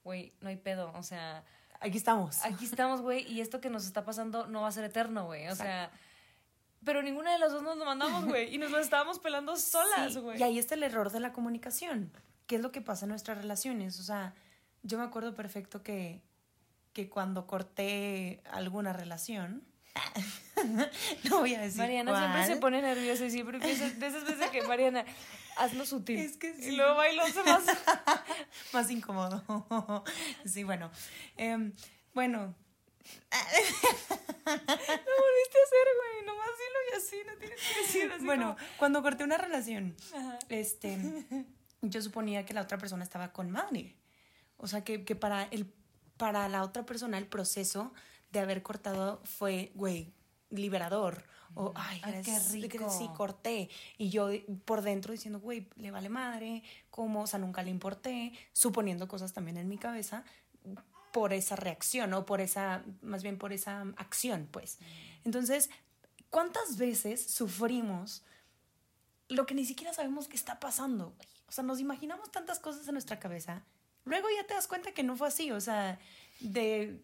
güey, 0.04 0.34
no 0.42 0.50
hay 0.50 0.56
pedo. 0.56 0.92
O 0.96 1.04
sea, 1.04 1.44
Aquí 1.80 1.98
estamos. 1.98 2.44
aquí 2.44 2.66
estamos, 2.66 3.02
güey, 3.02 3.32
y 3.32 3.42
esto 3.42 3.62
que 3.62 3.70
nos 3.70 3.86
está 3.86 4.04
pasando 4.04 4.48
no 4.48 4.62
va 4.62 4.70
a 4.70 4.72
ser 4.72 4.86
eterno, 4.86 5.26
güey. 5.26 5.48
O 5.50 5.56
sea, 5.56 5.92
pero 6.86 7.02
ninguna 7.02 7.34
de 7.34 7.40
las 7.40 7.52
dos 7.52 7.64
nos 7.64 7.78
lo 7.78 7.86
mandamos, 7.86 8.26
güey. 8.26 8.54
Y 8.54 8.58
nos 8.58 8.72
lo 8.72 8.80
estábamos 8.80 9.20
pelando 9.20 9.56
solas, 9.58 10.14
Sí, 10.14 10.20
güey. 10.20 10.40
Y 10.40 10.44
ahí 10.44 10.60
está 10.60 10.76
el 10.76 10.84
error 10.84 11.12
de 11.12 11.20
la 11.20 11.34
comunicación. 11.34 12.12
¿Qué 12.48 12.56
es 12.58 12.62
lo 12.62 12.72
que 12.72 12.82
pasa 12.82 13.06
en 13.06 13.10
nuestras 13.10 13.40
relaciones? 13.40 14.00
O 14.00 14.04
sea, 14.04 14.34
yo 14.84 14.98
me 15.00 15.04
acuerdo 15.04 15.34
perfecto 15.34 15.82
que, 15.82 16.22
que 16.94 17.10
cuando 17.10 17.48
corté 17.48 18.42
alguna 18.52 18.94
relación, 18.94 19.64
no 21.30 21.40
voy 21.40 21.56
a 21.56 21.62
decir 21.62 21.80
Mariana 21.82 22.12
siempre 22.12 22.40
cuál. 22.40 22.48
se 22.48 22.56
pone 22.58 22.82
nerviosa 22.82 23.26
y 23.26 23.32
siempre 23.32 23.60
piensa 23.60 23.90
de 23.90 24.08
esas 24.08 24.26
veces 24.26 24.50
que 24.52 24.62
Mariana, 24.64 25.06
hazlo 25.58 25.86
sutil. 25.86 26.20
Es 26.20 26.38
que 26.38 26.54
sí. 26.54 26.70
Y 26.70 26.76
luego 26.76 26.96
bailó 26.96 27.24
más. 27.46 27.66
más 28.74 28.92
incómodo. 28.92 30.04
sí, 30.46 30.64
bueno. 30.64 30.92
Em, 31.38 31.74
bueno, 32.14 32.54
Lo 34.46 34.52
volviste 34.52 35.58
a 35.58 35.66
hacer, 35.66 35.88
güey. 35.98 36.26
Nomás 36.26 36.50
dilo 36.58 36.80
y 36.92 36.98
así, 36.98 37.18
no 37.26 37.38
tienes 37.38 37.60
que 37.62 37.82
decir 37.82 38.12
así. 38.12 38.26
bueno, 38.26 38.56
cuando 38.78 39.02
corté 39.02 39.24
una 39.24 39.38
relación, 39.38 39.96
Ajá. 40.14 40.40
este, 40.50 40.98
yo 41.82 42.02
suponía 42.02 42.46
que 42.46 42.54
la 42.54 42.62
otra 42.62 42.78
persona 42.78 43.04
estaba 43.04 43.32
con 43.32 43.50
madre. 43.52 43.96
O 44.58 44.68
sea, 44.68 44.84
que, 44.84 45.04
que 45.04 45.16
para, 45.16 45.44
el, 45.44 45.72
para 46.18 46.48
la 46.48 46.64
otra 46.64 46.86
persona 46.86 47.18
el 47.18 47.28
proceso 47.28 47.94
de 48.32 48.40
haber 48.40 48.64
cortado 48.64 49.22
fue, 49.24 49.72
güey, 49.76 50.14
liberador. 50.50 51.24
O, 51.58 51.72
ay, 51.76 52.02
Ay, 52.04 52.22
qué 52.24 52.38
rico. 52.52 52.90
Sí, 52.90 53.08
corté. 53.16 53.70
Y 53.98 54.10
yo 54.10 54.30
por 54.66 54.82
dentro 54.82 55.14
diciendo, 55.14 55.40
güey, 55.40 55.70
le 55.78 55.90
vale 55.90 56.10
madre, 56.10 56.64
¿cómo? 56.90 57.22
O 57.22 57.28
sea, 57.28 57.40
nunca 57.40 57.64
le 57.64 57.72
importé, 57.72 58.34
suponiendo 58.52 59.08
cosas 59.08 59.34
también 59.34 59.58
en 59.58 59.70
mi 59.70 59.78
cabeza 59.78 60.26
por 61.16 61.32
esa 61.32 61.56
reacción 61.56 62.14
o 62.14 62.26
por 62.26 62.42
esa, 62.42 62.84
más 63.02 63.24
bien 63.24 63.38
por 63.38 63.54
esa 63.54 63.84
acción, 63.96 64.50
pues. 64.52 64.80
Entonces, 65.24 65.70
¿cuántas 66.30 66.76
veces 66.76 67.26
sufrimos 67.26 68.26
lo 69.30 69.46
que 69.46 69.54
ni 69.54 69.64
siquiera 69.64 69.94
sabemos 69.94 70.28
que 70.28 70.36
está 70.36 70.60
pasando? 70.60 71.16
O 71.48 71.54
sea, 71.54 71.64
nos 71.64 71.80
imaginamos 71.80 72.34
tantas 72.34 72.60
cosas 72.60 72.86
en 72.90 72.96
nuestra 72.96 73.18
cabeza. 73.18 73.64
Luego 74.04 74.28
ya 74.36 74.46
te 74.46 74.56
das 74.56 74.68
cuenta 74.68 74.92
que 74.92 75.04
no 75.04 75.16
fue 75.16 75.30
así. 75.30 75.54
O 75.54 75.62
sea, 75.62 76.00
de 76.42 77.02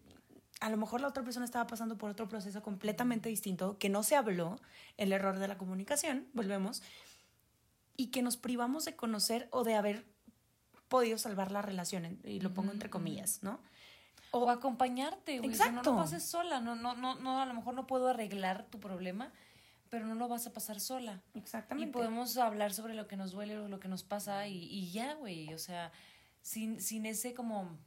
a 0.60 0.68
lo 0.68 0.76
mejor 0.76 1.00
la 1.00 1.08
otra 1.08 1.24
persona 1.24 1.46
estaba 1.46 1.66
pasando 1.66 1.96
por 1.96 2.10
otro 2.10 2.28
proceso 2.28 2.60
completamente 2.60 3.30
distinto, 3.30 3.78
que 3.78 3.88
no 3.88 4.02
se 4.02 4.14
habló, 4.14 4.60
el 4.98 5.14
error 5.14 5.38
de 5.38 5.48
la 5.48 5.56
comunicación, 5.56 6.28
volvemos, 6.34 6.82
y 7.96 8.08
que 8.08 8.20
nos 8.20 8.36
privamos 8.36 8.84
de 8.84 8.94
conocer 8.94 9.48
o 9.52 9.64
de 9.64 9.74
haber 9.74 10.04
podido 10.88 11.16
salvar 11.16 11.50
la 11.50 11.62
relación, 11.62 12.20
y 12.24 12.40
lo 12.40 12.52
pongo 12.52 12.72
entre 12.72 12.90
comillas, 12.90 13.42
¿no? 13.42 13.58
O 14.32 14.50
acompañarte, 14.50 15.38
güey. 15.38 15.50
O 15.50 15.54
sea, 15.54 15.66
no 15.66 15.78
Exacto. 15.80 15.92
lo 15.92 15.96
pases 15.98 16.24
sola. 16.24 16.60
No, 16.60 16.74
no, 16.74 16.94
no, 16.94 17.14
no, 17.16 17.40
a 17.40 17.46
lo 17.46 17.54
mejor 17.54 17.74
no 17.74 17.86
puedo 17.86 18.08
arreglar 18.08 18.64
tu 18.70 18.80
problema, 18.80 19.30
pero 19.90 20.06
no 20.06 20.14
lo 20.14 20.26
vas 20.26 20.46
a 20.46 20.52
pasar 20.52 20.80
sola. 20.80 21.22
Y 21.34 21.38
Exactamente. 21.38 21.92
podemos 21.92 22.36
hablar 22.38 22.72
sobre 22.72 22.94
lo 22.94 23.06
que 23.06 23.16
nos 23.16 23.32
duele 23.32 23.58
o 23.58 23.68
lo 23.68 23.78
que 23.78 23.88
nos 23.88 24.02
pasa 24.04 24.48
y, 24.48 24.64
y 24.64 24.90
ya, 24.90 25.14
güey. 25.14 25.52
O 25.52 25.58
sea, 25.58 25.92
sin, 26.40 26.80
sin 26.80 27.04
ese 27.04 27.34
como 27.34 27.78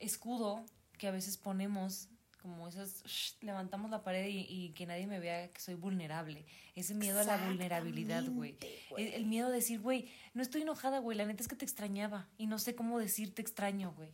escudo 0.00 0.64
que 0.98 1.06
a 1.06 1.12
veces 1.12 1.36
ponemos, 1.38 2.08
como 2.40 2.66
esas, 2.66 3.04
shh, 3.04 3.36
levantamos 3.42 3.88
la 3.90 4.02
pared 4.02 4.26
y, 4.26 4.46
y 4.48 4.70
que 4.70 4.84
nadie 4.84 5.06
me 5.06 5.20
vea 5.20 5.48
que 5.52 5.60
soy 5.60 5.74
vulnerable. 5.74 6.44
Ese 6.74 6.94
miedo 6.94 7.20
a 7.20 7.24
la 7.24 7.36
vulnerabilidad, 7.36 8.24
güey. 8.28 8.56
El, 8.96 9.14
el 9.14 9.26
miedo 9.26 9.46
a 9.46 9.50
decir, 9.52 9.80
güey, 9.80 10.08
no 10.34 10.42
estoy 10.42 10.62
enojada, 10.62 10.98
güey. 10.98 11.16
La 11.16 11.24
neta 11.24 11.40
es 11.42 11.48
que 11.48 11.54
te 11.54 11.64
extrañaba 11.64 12.28
y 12.36 12.48
no 12.48 12.58
sé 12.58 12.74
cómo 12.74 12.98
decir 12.98 13.32
te 13.32 13.42
extraño, 13.42 13.92
güey. 13.96 14.10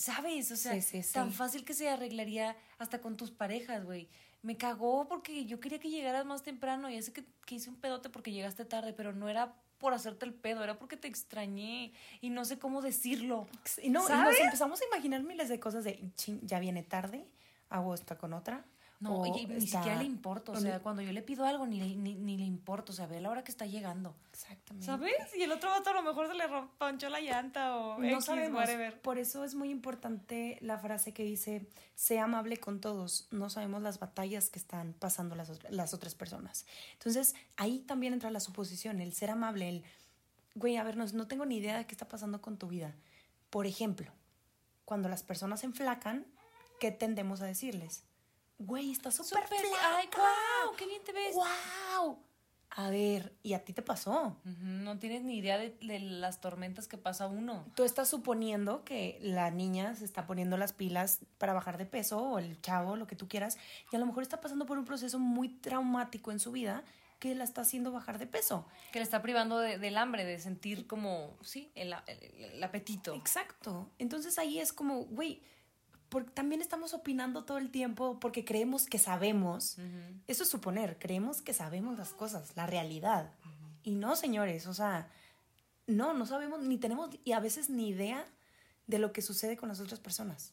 ¿Sabes? 0.00 0.50
O 0.50 0.56
sea, 0.56 0.72
Sí, 0.74 0.80
sí, 0.82 1.02
sí. 1.02 1.12
tan 1.12 1.30
fácil 1.32 1.64
que 1.64 1.74
se 1.74 1.88
arreglaría 1.90 2.56
hasta 2.78 3.00
con 3.02 3.16
tus 3.18 3.30
parejas, 3.30 3.84
güey. 3.84 4.08
Me 4.42 4.56
cagó 4.56 5.06
porque 5.06 5.44
yo 5.44 5.60
quería 5.60 5.78
que 5.78 5.90
llegaras 5.90 6.24
más 6.24 6.42
temprano 6.42 6.88
y 6.88 7.02
sé 7.02 7.12
que, 7.12 7.24
que 7.44 7.56
hice 7.56 7.68
un 7.68 7.76
pedote 7.76 8.08
porque 8.08 8.32
llegaste 8.32 8.64
tarde, 8.64 8.94
pero 8.94 9.12
no 9.12 9.28
era 9.28 9.54
por 9.76 9.92
hacerte 9.92 10.24
el 10.24 10.32
pedo, 10.32 10.64
era 10.64 10.78
porque 10.78 10.96
te 10.96 11.06
extrañé 11.08 11.92
y 12.22 12.30
no 12.30 12.46
sé 12.46 12.58
cómo 12.58 12.80
decirlo. 12.80 13.46
Y 13.82 13.90
no, 13.90 14.02
y 14.04 14.06
¿Sabes? 14.06 14.36
nos 14.38 14.40
empezamos 14.46 14.80
a 14.80 14.84
imaginar 14.86 15.22
miles 15.22 15.50
de 15.50 15.60
cosas 15.60 15.84
de, 15.84 16.10
"Chin, 16.16 16.40
ya 16.46 16.58
viene 16.60 16.82
tarde, 16.82 17.26
hago 17.68 17.92
esto 17.94 18.16
con 18.16 18.32
otra. 18.32 18.64
No, 19.00 19.24
y, 19.24 19.30
ni 19.46 19.54
está- 19.64 19.78
siquiera 19.78 19.96
le 19.98 20.04
importa, 20.04 20.52
o 20.52 20.56
sea, 20.60 20.76
ni- 20.76 20.82
cuando 20.82 21.00
yo 21.00 21.10
le 21.10 21.22
pido 21.22 21.46
algo 21.46 21.66
ni, 21.66 21.96
ni, 21.96 22.14
ni 22.14 22.36
le 22.36 22.44
importa, 22.44 22.92
o 22.92 22.94
sea, 22.94 23.06
ve 23.06 23.18
la 23.18 23.30
hora 23.30 23.42
que 23.42 23.50
está 23.50 23.64
llegando. 23.64 24.14
Exactamente. 24.30 24.84
¿Sabes? 24.84 25.14
Y 25.38 25.42
el 25.42 25.52
otro 25.52 25.70
vato 25.70 25.88
a 25.88 25.94
lo 25.94 26.02
mejor 26.02 26.28
se 26.28 26.34
le 26.34 26.44
ponchó 26.76 27.08
la 27.08 27.20
llanta 27.22 27.76
o 27.78 27.98
No 27.98 28.06
X, 28.06 28.26
sabemos. 28.26 28.58
whatever. 28.60 29.00
Por 29.00 29.16
eso 29.18 29.42
es 29.42 29.54
muy 29.54 29.70
importante 29.70 30.58
la 30.60 30.78
frase 30.78 31.14
que 31.14 31.24
dice, 31.24 31.66
sea 31.94 32.24
amable 32.24 32.58
con 32.58 32.78
todos. 32.82 33.26
No 33.30 33.48
sabemos 33.48 33.80
las 33.80 33.98
batallas 33.98 34.50
que 34.50 34.58
están 34.58 34.92
pasando 34.92 35.34
las, 35.34 35.50
las 35.70 35.94
otras 35.94 36.14
personas. 36.14 36.66
Entonces, 36.92 37.34
ahí 37.56 37.78
también 37.78 38.12
entra 38.12 38.30
la 38.30 38.40
suposición, 38.40 39.00
el 39.00 39.14
ser 39.14 39.30
amable, 39.30 39.66
el, 39.70 39.84
güey, 40.54 40.76
a 40.76 40.82
ver, 40.84 40.98
no, 40.98 41.06
no 41.06 41.26
tengo 41.26 41.46
ni 41.46 41.56
idea 41.56 41.78
de 41.78 41.86
qué 41.86 41.92
está 41.94 42.06
pasando 42.06 42.42
con 42.42 42.58
tu 42.58 42.68
vida. 42.68 42.94
Por 43.48 43.66
ejemplo, 43.66 44.12
cuando 44.84 45.08
las 45.08 45.22
personas 45.22 45.60
se 45.60 45.66
enflacan, 45.66 46.26
¿qué 46.80 46.90
tendemos 46.90 47.40
a 47.40 47.46
decirles? 47.46 48.04
Güey, 48.62 48.92
estás 48.92 49.14
súper 49.16 49.46
flaca. 49.48 49.96
ay, 49.96 50.08
guau, 50.14 50.76
qué 50.76 50.86
bien 50.86 51.02
te 51.02 51.12
ves. 51.12 51.34
¡Wow! 51.34 52.18
A 52.76 52.88
ver, 52.90 53.34
¿y 53.42 53.54
a 53.54 53.64
ti 53.64 53.72
te 53.72 53.82
pasó? 53.82 54.36
No 54.44 54.98
tienes 54.98 55.22
ni 55.22 55.38
idea 55.38 55.58
de, 55.58 55.70
de 55.80 55.98
las 55.98 56.40
tormentas 56.40 56.86
que 56.86 56.98
pasa 56.98 57.26
uno. 57.26 57.64
Tú 57.74 57.82
estás 57.84 58.08
suponiendo 58.08 58.84
que 58.84 59.18
la 59.22 59.50
niña 59.50 59.96
se 59.96 60.04
está 60.04 60.26
poniendo 60.26 60.56
las 60.56 60.72
pilas 60.72 61.18
para 61.38 61.52
bajar 61.52 61.78
de 61.78 61.86
peso 61.86 62.20
o 62.22 62.38
el 62.38 62.60
chavo, 62.60 62.94
lo 62.96 63.06
que 63.08 63.16
tú 63.16 63.26
quieras, 63.28 63.58
y 63.90 63.96
a 63.96 63.98
lo 63.98 64.06
mejor 64.06 64.22
está 64.22 64.40
pasando 64.40 64.66
por 64.66 64.78
un 64.78 64.84
proceso 64.84 65.18
muy 65.18 65.48
traumático 65.48 66.30
en 66.30 66.38
su 66.38 66.52
vida 66.52 66.84
que 67.18 67.34
la 67.34 67.44
está 67.44 67.62
haciendo 67.62 67.90
bajar 67.92 68.18
de 68.18 68.26
peso. 68.26 68.66
Que 68.92 69.00
le 69.00 69.02
está 69.02 69.20
privando 69.20 69.58
de- 69.58 69.78
del 69.78 69.96
hambre, 69.98 70.24
de 70.24 70.38
sentir 70.38 70.86
como, 70.86 71.36
sí, 71.42 71.72
el, 71.74 71.92
el- 72.06 72.44
el 72.54 72.62
apetito. 72.62 73.14
Exacto. 73.14 73.90
Entonces 73.98 74.38
ahí 74.38 74.60
es 74.60 74.72
como, 74.72 75.04
güey, 75.06 75.42
porque 76.10 76.30
también 76.32 76.60
estamos 76.60 76.92
opinando 76.92 77.44
todo 77.44 77.58
el 77.58 77.70
tiempo 77.70 78.18
porque 78.20 78.44
creemos 78.44 78.86
que 78.86 78.98
sabemos. 78.98 79.78
Eso 80.26 80.42
es 80.42 80.48
suponer, 80.50 80.98
creemos 80.98 81.40
que 81.40 81.54
sabemos 81.54 81.96
las 81.96 82.10
cosas, 82.10 82.56
la 82.56 82.66
realidad. 82.66 83.30
Y 83.82 83.92
no, 83.92 84.16
señores, 84.16 84.66
o 84.66 84.74
sea, 84.74 85.08
no, 85.86 86.12
no 86.12 86.26
sabemos, 86.26 86.62
ni 86.62 86.76
tenemos, 86.78 87.10
y 87.24 87.32
a 87.32 87.40
veces 87.40 87.70
ni 87.70 87.88
idea 87.88 88.26
de 88.86 88.98
lo 88.98 89.12
que 89.12 89.22
sucede 89.22 89.56
con 89.56 89.68
las 89.68 89.80
otras 89.80 90.00
personas. 90.00 90.52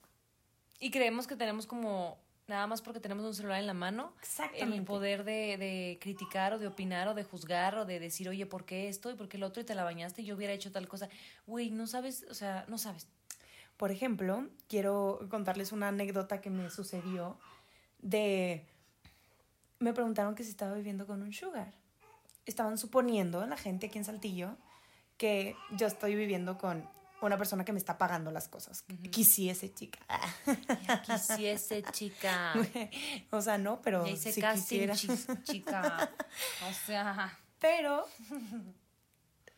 Y 0.80 0.92
creemos 0.92 1.26
que 1.26 1.36
tenemos 1.36 1.66
como 1.66 2.20
nada 2.48 2.68
más 2.68 2.82
porque 2.82 3.00
tenemos 3.00 3.26
un 3.26 3.34
celular 3.34 3.60
en 3.60 3.68
la 3.68 3.74
mano, 3.74 4.14
el 4.62 4.84
poder 4.84 5.24
de, 5.24 5.58
de 5.58 5.98
criticar 6.00 6.54
o 6.54 6.60
de 6.60 6.68
opinar 6.68 7.08
o 7.08 7.14
de 7.16 7.24
juzgar 7.24 7.78
o 7.78 7.86
de 7.86 8.00
decir, 8.00 8.30
oye, 8.30 8.46
¿por 8.46 8.64
qué 8.64 8.88
esto 8.88 9.12
y 9.12 9.16
por 9.16 9.28
qué 9.28 9.38
el 9.38 9.44
otro 9.44 9.62
y 9.62 9.66
te 9.66 9.76
la 9.76 9.84
bañaste 9.84 10.22
y 10.22 10.26
yo 10.26 10.36
hubiera 10.36 10.54
hecho 10.54 10.72
tal 10.72 10.88
cosa? 10.88 11.10
Güey, 11.48 11.72
no 11.72 11.88
sabes, 11.88 12.26
o 12.30 12.34
sea, 12.36 12.64
no 12.70 12.78
sabes. 12.78 13.08
Por 13.78 13.92
ejemplo, 13.92 14.48
quiero 14.68 15.20
contarles 15.30 15.72
una 15.72 15.90
anécdota 15.90 16.42
que 16.42 16.50
me 16.50 16.70
sucedió 16.70 17.38
de... 18.00 18.66
Me 19.80 19.94
preguntaron 19.94 20.34
que 20.34 20.44
si 20.44 20.50
estaba 20.50 20.74
viviendo 20.74 21.06
con 21.06 21.22
un 21.22 21.32
sugar. 21.34 21.72
Estaban 22.46 22.78
suponiendo, 22.78 23.46
la 23.46 23.58
gente 23.58 23.88
aquí 23.88 24.00
en 24.00 24.06
Saltillo, 24.06 24.58
que 25.18 25.56
yo 25.72 25.86
estoy 25.86 26.16
viviendo 26.16 26.58
con 26.58 26.88
una 27.22 27.38
persona 27.38 27.66
que 27.66 27.74
me 27.74 27.80
está 27.80 27.98
pagando 27.98 28.32
las 28.32 28.48
cosas. 28.48 28.84
Quisiese, 29.12 29.74
chica. 29.74 30.00
Quisiese, 31.06 31.84
chica. 31.92 32.54
o 33.32 33.42
sea, 33.42 33.58
no, 33.58 33.82
pero 33.82 34.06
si 34.16 34.42
casting, 34.42 34.88
quisiera. 34.88 34.96
chica. 35.44 36.12
O 36.70 36.74
sea, 36.86 37.38
Pero, 37.60 38.06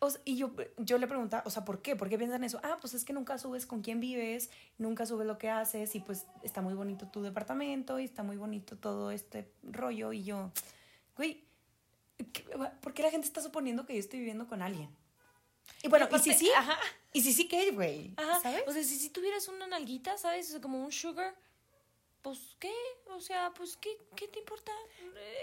o 0.00 0.10
sea, 0.10 0.20
y 0.24 0.36
yo, 0.36 0.50
yo 0.78 0.98
le 0.98 1.06
preguntaba, 1.06 1.42
o 1.46 1.50
sea, 1.50 1.64
¿por 1.64 1.82
qué? 1.82 1.94
¿Por 1.94 2.08
qué 2.08 2.18
piensan 2.18 2.42
eso? 2.42 2.58
Ah, 2.62 2.78
pues 2.80 2.94
es 2.94 3.04
que 3.04 3.12
nunca 3.12 3.38
subes 3.38 3.66
con 3.66 3.82
quién 3.82 4.00
vives, 4.00 4.50
nunca 4.78 5.06
subes 5.06 5.26
lo 5.26 5.38
que 5.38 5.48
haces 5.50 5.94
y 5.94 6.00
pues 6.00 6.26
está 6.42 6.62
muy 6.62 6.74
bonito 6.74 7.06
tu 7.08 7.22
departamento 7.22 7.98
y 8.00 8.04
está 8.04 8.22
muy 8.22 8.36
bonito 8.36 8.76
todo 8.78 9.10
este 9.10 9.50
rollo 9.62 10.12
y 10.12 10.24
yo, 10.24 10.50
güey, 11.16 11.44
¿qué- 12.32 12.44
¿por 12.80 12.94
qué 12.94 13.02
la 13.02 13.10
gente 13.10 13.26
está 13.26 13.42
suponiendo 13.42 13.86
que 13.86 13.92
yo 13.94 14.00
estoy 14.00 14.18
viviendo 14.20 14.46
con 14.48 14.62
alguien? 14.62 14.88
Y 15.82 15.88
bueno, 15.88 16.08
y, 16.14 16.18
si 16.18 16.34
sí, 16.34 16.50
ajá. 16.56 16.78
y 17.12 17.20
si 17.22 17.32
sí, 17.32 17.46
¿qué, 17.48 17.70
güey? 17.70 18.12
Ajá. 18.16 18.40
¿Sabes? 18.40 18.64
O 18.66 18.72
sea, 18.72 18.82
si, 18.82 18.96
si 18.96 19.10
tuvieras 19.10 19.46
una 19.48 19.66
nalguita, 19.66 20.16
¿sabes? 20.18 20.48
O 20.48 20.52
sea, 20.52 20.60
como 20.60 20.82
un 20.84 20.90
sugar, 20.92 21.34
pues, 22.22 22.56
¿qué? 22.58 22.72
O 23.06 23.20
sea, 23.20 23.52
pues, 23.54 23.76
¿qué, 23.76 23.90
¿qué 24.16 24.28
te 24.28 24.40
importa? 24.40 24.72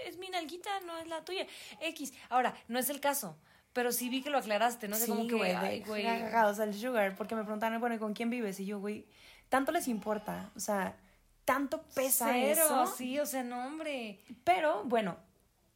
Es 0.06 0.16
mi 0.18 0.28
nalguita, 0.28 0.80
no 0.80 0.98
es 0.98 1.08
la 1.08 1.24
tuya. 1.24 1.46
X. 1.80 2.12
Ahora, 2.28 2.54
no 2.68 2.78
es 2.78 2.88
el 2.90 3.00
caso, 3.00 3.36
pero 3.72 3.92
sí 3.92 4.08
vi 4.08 4.22
que 4.22 4.30
lo 4.30 4.38
aclaraste, 4.38 4.88
¿no? 4.88 4.96
Sea, 4.96 5.06
sí, 5.06 5.12
como 5.12 5.26
que, 5.26 5.34
güey, 5.34 5.52
ay, 5.52 5.84
güey. 5.86 6.02
sea, 6.02 6.64
el 6.64 6.74
sugar, 6.74 7.14
porque 7.16 7.34
me 7.34 7.42
preguntaron, 7.42 7.80
bueno, 7.80 7.94
¿y 7.94 7.98
¿con 7.98 8.14
quién 8.14 8.30
vives? 8.30 8.58
Y 8.60 8.66
yo, 8.66 8.80
güey, 8.80 9.06
tanto 9.48 9.72
les 9.72 9.88
importa, 9.88 10.50
o 10.56 10.60
sea, 10.60 10.96
tanto 11.44 11.82
pesa 11.94 12.30
Cero, 12.32 12.62
eso. 12.64 12.86
sí, 12.96 13.18
o 13.18 13.26
sea, 13.26 13.42
no, 13.42 13.66
hombre. 13.66 14.20
Pero 14.44 14.84
bueno, 14.84 15.16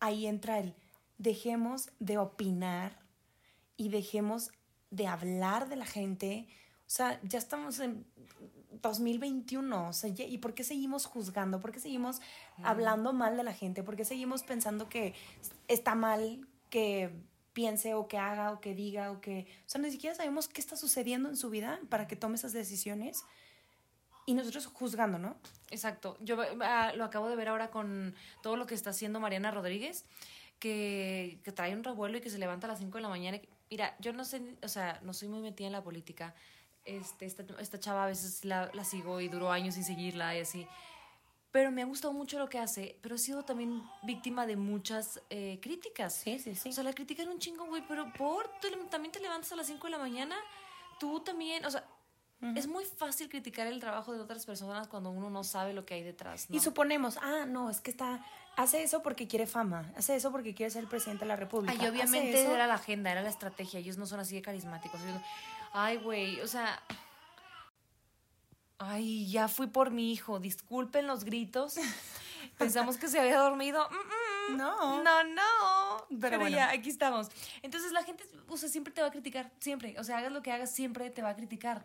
ahí 0.01 0.27
entra 0.27 0.59
el 0.59 0.75
dejemos 1.19 1.91
de 1.99 2.19
opinar 2.19 2.99
y 3.77 3.89
dejemos 3.89 4.51
de 4.91 5.07
hablar 5.07 5.69
de 5.69 5.77
la 5.77 5.87
gente. 5.87 6.47
O 6.81 6.91
sea, 6.91 7.19
ya 7.23 7.39
estamos 7.39 7.79
en 7.79 8.05
2021. 8.83 9.89
O 9.89 9.93
sea, 9.93 10.11
¿y 10.11 10.39
por 10.39 10.55
qué 10.55 10.65
seguimos 10.65 11.07
juzgando? 11.07 11.61
¿Por 11.61 11.73
qué 11.73 11.81
seguimos 11.81 12.21
hablando 12.63 13.13
mal 13.13 13.37
de 13.37 13.45
la 13.45 13.55
gente? 13.55 13.83
¿Por 13.83 13.97
qué 13.97 14.05
seguimos 14.05 14.43
pensando 14.43 14.89
que 14.89 15.15
está 15.69 15.95
mal 15.95 16.47
que 16.69 17.11
piense 17.53 17.95
o 17.95 18.09
que 18.09 18.19
haga 18.19 18.53
o 18.53 18.61
que 18.61 18.75
diga 18.75 19.11
o 19.11 19.21
que... 19.21 19.47
O 19.67 19.69
sea, 19.69 19.81
ni 19.81 19.91
siquiera 19.91 20.15
sabemos 20.15 20.49
qué 20.49 20.61
está 20.61 20.77
sucediendo 20.77 21.29
en 21.29 21.37
su 21.37 21.51
vida 21.51 21.81
para 21.89 22.07
que 22.07 22.17
tome 22.17 22.37
esas 22.37 22.53
decisiones. 22.53 23.25
Y 24.25 24.35
nosotros 24.35 24.67
juzgando, 24.67 25.19
¿no? 25.19 25.37
Exacto. 25.71 26.17
Yo 26.21 26.39
ah, 26.61 26.93
lo 26.97 27.05
acabo 27.05 27.29
de 27.29 27.37
ver 27.37 27.49
ahora 27.49 27.71
con 27.71 28.15
todo 28.43 28.57
lo 28.57 28.67
que 28.67 28.75
está 28.75 28.91
haciendo 28.91 29.21
Mariana 29.21 29.51
Rodríguez, 29.51 30.05
que, 30.59 31.41
que 31.43 31.53
trae 31.53 31.75
un 31.75 31.83
revuelo 31.83 32.19
y 32.19 32.21
que 32.21 32.31
se 32.31 32.39
levanta 32.39 32.67
a 32.67 32.71
las 32.71 32.79
5 32.79 32.99
de 32.99 33.03
la 33.03 33.09
mañana. 33.09 33.41
Mira, 33.69 33.97
yo 33.99 34.13
no 34.13 34.25
sé, 34.25 34.57
o 34.63 34.69
sea, 34.69 35.01
no 35.03 35.13
soy 35.13 35.29
muy 35.29 35.41
metida 35.41 35.67
en 35.67 35.73
la 35.73 35.83
política. 35.83 36.35
Este, 36.85 37.27
esta, 37.27 37.45
esta 37.61 37.79
chava 37.79 38.05
a 38.05 38.07
veces 38.09 38.45
la, 38.45 38.71
la 38.75 38.85
sigo 38.85 39.21
y 39.21 39.29
duró 39.29 39.51
años 39.51 39.75
sin 39.75 39.85
seguirla 39.85 40.37
y 40.37 40.41
así. 40.41 40.67
Pero 41.53 41.71
me 41.71 41.83
ha 41.83 41.85
gustado 41.85 42.15
mucho 42.15 42.39
lo 42.39 42.49
que 42.49 42.59
hace, 42.59 42.99
pero 43.03 43.15
he 43.17 43.19
sido 43.19 43.45
también 43.45 43.83
víctima 44.03 44.47
de 44.47 44.57
muchas 44.57 45.21
eh, 45.29 45.59
críticas. 45.63 46.15
Sí, 46.15 46.39
sí, 46.39 46.55
sí. 46.55 46.71
O 46.71 46.73
sea, 46.73 46.83
la 46.83 46.95
critican 46.95 47.29
un 47.29 47.39
chingo, 47.39 47.67
güey, 47.67 47.85
pero 47.87 48.11
por, 48.15 48.49
tú 48.61 48.69
también 48.91 49.13
te 49.13 49.21
levantas 49.21 49.53
a 49.53 49.57
las 49.57 49.67
5 49.67 49.87
de 49.87 49.91
la 49.91 49.99
mañana, 49.99 50.35
tú 50.99 51.21
también, 51.21 51.65
o 51.67 51.71
sea, 51.71 51.85
es 52.57 52.67
muy 52.67 52.85
fácil 52.85 53.29
criticar 53.29 53.69
el 53.69 53.79
trabajo 53.79 54.13
de 54.13 54.19
otras 54.21 54.45
personas 54.47 54.89
cuando 54.89 55.11
uno 55.11 55.31
no 55.31 55.45
sabe 55.45 55.73
lo 55.75 55.85
que 55.85 55.95
hay 55.95 56.03
detrás, 56.03 56.51
¿no? 56.51 56.57
Y 56.57 56.61
suponemos, 56.61 57.17
ah, 57.23 57.45
no, 57.47 57.71
es 57.71 57.81
que 57.81 57.93
está, 57.93 58.25
hace 58.57 58.83
eso 58.83 59.01
porque 59.03 59.29
quiere 59.29 59.47
fama, 59.47 59.93
hace 59.97 60.17
eso 60.17 60.33
porque 60.33 60.53
quiere 60.53 60.71
ser 60.71 60.89
presidente 60.89 61.25
de 61.25 61.29
la 61.29 61.37
República. 61.37 61.77
Ay, 61.79 61.87
obviamente 61.87 62.43
eso- 62.43 62.53
era 62.55 62.67
la 62.67 62.75
agenda, 62.75 63.13
era 63.13 63.23
la 63.23 63.29
estrategia, 63.29 63.79
ellos 63.79 63.97
no 63.99 64.07
son 64.07 64.19
así 64.19 64.35
de 64.35 64.43
carismáticos. 64.43 65.01
ellos 65.03 65.15
no- 65.15 65.23
Ay, 65.75 65.99
güey, 65.99 66.41
o 66.41 66.49
sea... 66.49 66.83
Ay, 68.85 69.31
ya 69.31 69.49
fui 69.49 69.67
por 69.69 69.91
mi 69.91 70.12
hijo, 70.12 70.41
disculpen 70.41 71.07
los 71.07 71.25
gritos. 71.25 71.77
Pensamos 72.59 72.97
que 72.97 73.09
se 73.09 73.19
había 73.21 73.39
dormido. 73.39 73.89
Mm, 73.91 74.53
mm. 74.53 74.57
No. 74.57 75.03
No, 75.03 75.25
no. 75.25 76.07
Pero 76.09 76.21
Pero, 76.21 76.39
bueno. 76.41 76.57
ya, 76.57 76.71
aquí 76.71 76.90
estamos. 76.90 77.29
Entonces 77.62 77.92
la 77.92 78.03
gente, 78.05 78.25
o 78.49 78.57
sea, 78.57 78.68
siempre 78.68 78.92
te 78.92 79.01
va 79.01 79.09
a 79.09 79.11
criticar, 79.11 79.53
siempre. 79.61 79.95
O 79.99 80.05
sea, 80.05 80.18
hagas 80.18 80.33
lo 80.33 80.42
que 80.42 80.53
hagas, 80.53 80.73
siempre 80.75 81.11
te 81.11 81.23
va 81.23 81.31
a 81.31 81.37
criticar. 81.37 81.85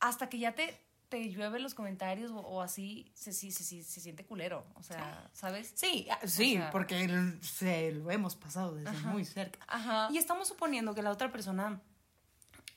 Hasta 0.00 0.28
que 0.28 0.38
ya 0.38 0.54
te, 0.54 0.80
te 1.08 1.28
llueve 1.30 1.58
los 1.60 1.74
comentarios 1.74 2.30
o, 2.30 2.38
o 2.38 2.62
así, 2.62 3.10
se, 3.14 3.32
se, 3.32 3.50
sí, 3.52 3.82
se 3.82 4.00
siente 4.00 4.24
culero. 4.24 4.66
O 4.74 4.82
sea, 4.82 5.30
¿sabes? 5.32 5.72
Sí, 5.74 6.06
ah, 6.10 6.18
sí, 6.26 6.56
O 6.56 6.60
sea- 6.60 6.70
porque 6.70 7.38
se 7.42 7.92
lo 7.92 8.10
hemos 8.10 8.34
pasado 8.36 8.74
desde 8.74 8.92
muy 9.06 9.24
cerca. 9.24 9.58
Ajá. 9.68 10.08
Y 10.10 10.18
estamos 10.18 10.48
suponiendo 10.48 10.94
que 10.94 11.02
la 11.02 11.10
otra 11.10 11.30
persona 11.30 11.80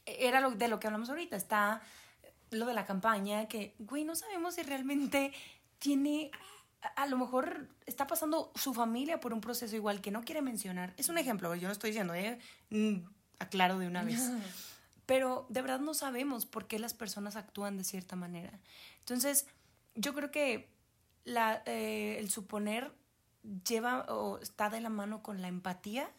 era 0.05 0.39
lo, 0.41 0.51
de 0.51 0.67
lo 0.67 0.79
que 0.79 0.87
hablamos 0.87 1.09
ahorita, 1.09 1.35
está 1.35 1.81
lo 2.51 2.65
de 2.65 2.73
la 2.73 2.85
campaña, 2.85 3.47
que, 3.47 3.75
güey, 3.79 4.03
no 4.03 4.15
sabemos 4.15 4.55
si 4.55 4.63
realmente 4.63 5.33
tiene, 5.79 6.31
a, 6.81 7.03
a 7.03 7.07
lo 7.07 7.17
mejor 7.17 7.69
está 7.85 8.07
pasando 8.07 8.51
su 8.55 8.73
familia 8.73 9.19
por 9.19 9.33
un 9.33 9.41
proceso 9.41 9.75
igual 9.75 10.01
que 10.01 10.11
no 10.11 10.23
quiere 10.23 10.41
mencionar. 10.41 10.93
Es 10.97 11.09
un 11.09 11.17
ejemplo, 11.17 11.53
yo 11.55 11.67
no 11.67 11.71
estoy 11.71 11.91
diciendo, 11.91 12.13
eh, 12.13 12.39
Mm, 12.69 12.97
aclaro 13.39 13.79
de 13.79 13.87
una 13.87 14.03
vez. 14.03 14.19
Pero 15.05 15.45
de 15.49 15.61
verdad 15.61 15.79
no 15.79 15.93
sabemos 15.93 16.45
por 16.45 16.67
qué 16.67 16.79
las 16.79 16.93
personas 16.93 17.35
actúan 17.35 17.77
de 17.77 17.83
cierta 17.85 18.15
manera. 18.15 18.59
Entonces, 18.99 19.47
yo 19.95 20.13
creo 20.13 20.31
que 20.31 20.69
la, 21.23 21.63
eh, 21.65 22.17
el 22.19 22.29
suponer 22.29 22.91
lleva 23.65 24.01
o 24.09 24.39
está 24.39 24.69
de 24.69 24.81
la 24.81 24.89
mano 24.89 25.23
con 25.23 25.41
la 25.41 25.47
empatía 25.47 26.11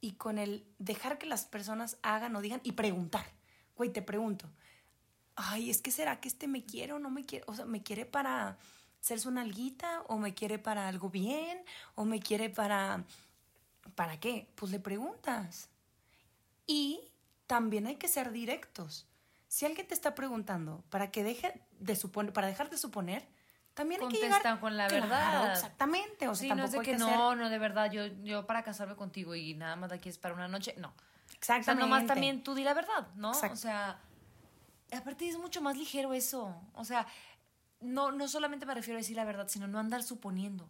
y 0.00 0.12
con 0.12 0.38
el 0.38 0.64
dejar 0.78 1.18
que 1.18 1.26
las 1.26 1.44
personas 1.44 1.98
hagan 2.02 2.36
o 2.36 2.40
digan 2.40 2.60
y 2.62 2.72
preguntar. 2.72 3.26
Güey, 3.74 3.92
te 3.92 4.02
pregunto, 4.02 4.48
ay, 5.36 5.70
es 5.70 5.80
que 5.82 5.90
será 5.90 6.20
que 6.20 6.28
este 6.28 6.46
me 6.48 6.64
quiere 6.64 6.92
o 6.92 6.98
no 6.98 7.10
me 7.10 7.24
quiere, 7.24 7.44
o 7.48 7.54
sea, 7.54 7.64
me 7.64 7.82
quiere 7.82 8.06
para 8.06 8.56
ser 9.00 9.20
su 9.20 9.30
nalguita 9.30 10.02
o 10.08 10.18
me 10.18 10.32
quiere 10.34 10.58
para 10.58 10.88
algo 10.88 11.10
bien 11.10 11.62
o 11.94 12.04
me 12.04 12.20
quiere 12.20 12.50
para 12.50 13.04
¿para 13.94 14.18
qué? 14.18 14.48
Pues 14.54 14.72
le 14.72 14.80
preguntas. 14.80 15.68
Y 16.66 17.00
también 17.46 17.86
hay 17.86 17.96
que 17.96 18.08
ser 18.08 18.32
directos. 18.32 19.06
Si 19.48 19.66
alguien 19.66 19.86
te 19.86 19.94
está 19.94 20.14
preguntando 20.14 20.82
para 20.90 21.10
que 21.10 21.22
deje 21.22 21.60
de 21.78 21.94
suponer, 21.94 22.32
para 22.32 22.46
dejar 22.46 22.70
de 22.70 22.78
suponer, 22.78 23.26
también 23.74 24.00
hay 24.00 24.08
que 24.08 24.20
Contestan 24.20 24.40
llegar 24.42 24.60
con 24.60 24.76
la 24.76 24.88
Claro, 24.88 25.08
verdad. 25.10 25.52
exactamente. 25.52 26.28
O 26.28 26.34
sea, 26.34 26.40
sí, 26.42 26.48
no 26.48 26.54
es 26.54 26.60
tampoco 26.60 26.72
de 26.72 26.78
hay 26.78 26.84
que, 26.84 26.90
que 26.92 27.04
hacer- 27.04 27.16
no, 27.18 27.36
no, 27.36 27.50
de 27.50 27.58
verdad, 27.58 27.90
yo, 27.92 28.06
yo 28.22 28.46
para 28.46 28.62
casarme 28.64 28.96
contigo 28.96 29.34
y 29.34 29.54
nada 29.54 29.76
más 29.76 29.90
de 29.90 29.96
aquí 29.96 30.08
es 30.08 30.18
para 30.18 30.34
una 30.34 30.48
noche, 30.48 30.74
no. 30.78 30.88
O 30.88 30.92
sea, 31.28 31.34
Exactamente. 31.36 31.80
nomás 31.84 32.06
también 32.06 32.42
tú 32.42 32.54
di 32.54 32.64
la 32.64 32.72
verdad, 32.74 33.08
¿no? 33.16 33.30
O 33.32 33.56
sea, 33.56 33.98
aparte 34.96 35.28
es 35.28 35.38
mucho 35.38 35.60
más 35.60 35.76
ligero 35.76 36.12
eso. 36.14 36.54
O 36.74 36.84
sea, 36.84 37.06
no, 37.80 38.12
no 38.12 38.28
solamente 38.28 38.66
me 38.66 38.74
refiero 38.74 38.96
a 38.98 39.02
decir 39.02 39.16
la 39.16 39.24
verdad, 39.24 39.48
sino 39.48 39.66
no 39.66 39.78
andar 39.78 40.02
suponiendo. 40.02 40.68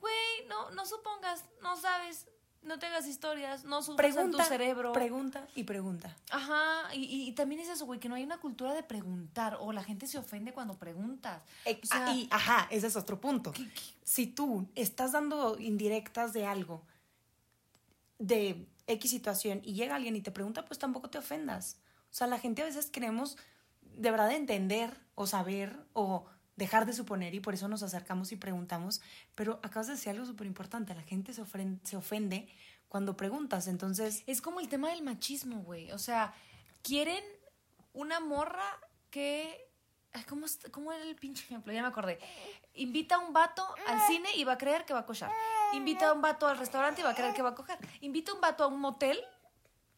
Güey, 0.00 0.46
no, 0.48 0.70
no 0.70 0.86
supongas, 0.86 1.44
no 1.62 1.76
sabes, 1.76 2.26
no 2.62 2.78
te 2.78 2.86
hagas 2.86 3.06
historias, 3.06 3.64
no 3.64 3.80
en 3.80 3.96
pregunta, 3.96 4.38
tu 4.44 4.48
cerebro. 4.48 4.92
pregunta 4.92 5.46
y 5.54 5.64
pregunta. 5.64 6.16
Ajá, 6.30 6.94
y, 6.94 7.04
y- 7.04 7.28
y 7.28 7.32
también 7.32 7.60
es 7.60 7.68
eso, 7.68 7.84
güey, 7.86 8.00
que 8.00 8.08
no 8.08 8.14
hay 8.14 8.22
una 8.22 8.38
cultura 8.38 8.72
de 8.72 8.82
preguntar 8.82 9.58
o 9.60 9.72
la 9.72 9.82
gente 9.84 10.06
se 10.06 10.16
ofende 10.18 10.52
cuando 10.52 10.78
preguntas. 10.78 11.42
O 11.66 11.86
sea, 11.86 12.06
Ah, 12.06 12.12
y, 12.14 12.28
ajá, 12.30 12.66
ese 12.70 12.86
es 12.86 12.96
otro 12.96 13.20
punto. 13.20 13.52
¿qué- 13.52 13.68
qué? 13.68 13.80
Si 14.04 14.26
tú 14.26 14.68
estás 14.74 15.12
dando 15.12 15.58
indirectas 15.58 16.32
de 16.32 16.46
algo, 16.46 16.82
de 18.18 18.68
X 18.86 19.10
situación, 19.10 19.60
y 19.64 19.74
llega 19.74 19.96
alguien 19.96 20.16
y 20.16 20.20
te 20.22 20.30
pregunta, 20.30 20.64
pues 20.64 20.78
tampoco 20.78 21.10
te 21.10 21.18
ofendas. 21.18 21.76
O 22.12 22.14
sea, 22.14 22.26
la 22.26 22.38
gente 22.38 22.62
a 22.62 22.66
veces 22.66 22.90
queremos 22.90 23.36
de 23.80 24.10
verdad 24.10 24.30
entender 24.32 24.94
o 25.14 25.26
saber 25.26 25.76
o 25.94 26.26
dejar 26.56 26.84
de 26.86 26.92
suponer 26.92 27.34
y 27.34 27.40
por 27.40 27.54
eso 27.54 27.66
nos 27.68 27.82
acercamos 27.82 28.30
y 28.32 28.36
preguntamos. 28.36 29.00
Pero 29.34 29.58
acabas 29.62 29.86
de 29.86 29.94
decir 29.94 30.10
algo 30.10 30.26
súper 30.26 30.46
importante, 30.46 30.94
la 30.94 31.02
gente 31.02 31.32
se, 31.32 31.42
ofren- 31.42 31.80
se 31.84 31.96
ofende 31.96 32.48
cuando 32.88 33.16
preguntas. 33.16 33.66
Entonces, 33.66 34.22
Es 34.26 34.42
como 34.42 34.60
el 34.60 34.68
tema 34.68 34.90
del 34.90 35.02
machismo, 35.02 35.62
güey. 35.62 35.90
O 35.92 35.98
sea, 35.98 36.34
quieren 36.82 37.24
una 37.94 38.20
morra 38.20 38.64
que. 39.10 39.68
Ay, 40.14 40.24
¿cómo, 40.24 40.44
¿Cómo 40.72 40.92
era 40.92 41.02
el 41.04 41.16
pinche 41.16 41.42
ejemplo? 41.44 41.72
Ya 41.72 41.80
me 41.80 41.88
acordé. 41.88 42.18
Invita 42.74 43.14
a 43.14 43.18
un 43.20 43.32
vato 43.32 43.66
al 43.86 43.98
cine 44.02 44.28
y 44.36 44.44
va 44.44 44.52
a 44.52 44.58
creer 44.58 44.84
que 44.84 44.92
va 44.92 45.00
a 45.00 45.06
cochar. 45.06 45.30
Invita 45.72 46.08
a 46.10 46.12
un 46.12 46.20
vato 46.20 46.46
al 46.46 46.58
restaurante 46.58 47.00
y 47.00 47.04
va 47.04 47.10
a 47.10 47.14
creer 47.14 47.32
que 47.32 47.40
va 47.40 47.50
a 47.50 47.54
coger. 47.54 47.78
Invita 48.02 48.32
a 48.32 48.34
un 48.34 48.40
vato 48.42 48.64
a 48.64 48.66
un 48.66 48.78
motel 48.78 49.18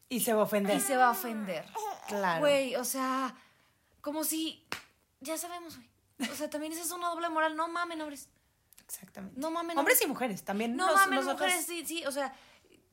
y 0.09 0.19
se 0.19 0.33
va 0.33 0.41
a 0.41 0.43
ofender. 0.43 0.77
y 0.77 0.79
se 0.81 0.97
va 0.97 1.07
a 1.07 1.11
ofender. 1.11 1.65
Claro. 2.07 2.39
Güey, 2.41 2.75
o 2.75 2.83
sea, 2.83 3.33
como 4.01 4.23
si. 4.23 4.63
Ya 5.21 5.37
sabemos, 5.37 5.75
güey. 5.77 6.29
O 6.31 6.35
sea, 6.35 6.49
también 6.49 6.71
esa 6.73 6.83
es 6.83 6.91
una 6.91 7.09
doble 7.09 7.29
moral. 7.29 7.55
No 7.55 7.67
mamen, 7.67 7.99
hombres. 8.01 8.29
Exactamente. 8.85 9.39
No 9.39 9.49
mamen. 9.51 9.77
Hombres 9.77 10.01
y 10.01 10.07
mujeres 10.07 10.43
también. 10.43 10.75
No 10.75 10.85
nos- 10.87 10.95
mamen, 10.95 11.15
nosotros- 11.19 11.41
mujeres, 11.49 11.65
sí, 11.65 11.83
sí. 11.85 12.05
O 12.05 12.11
sea, 12.11 12.33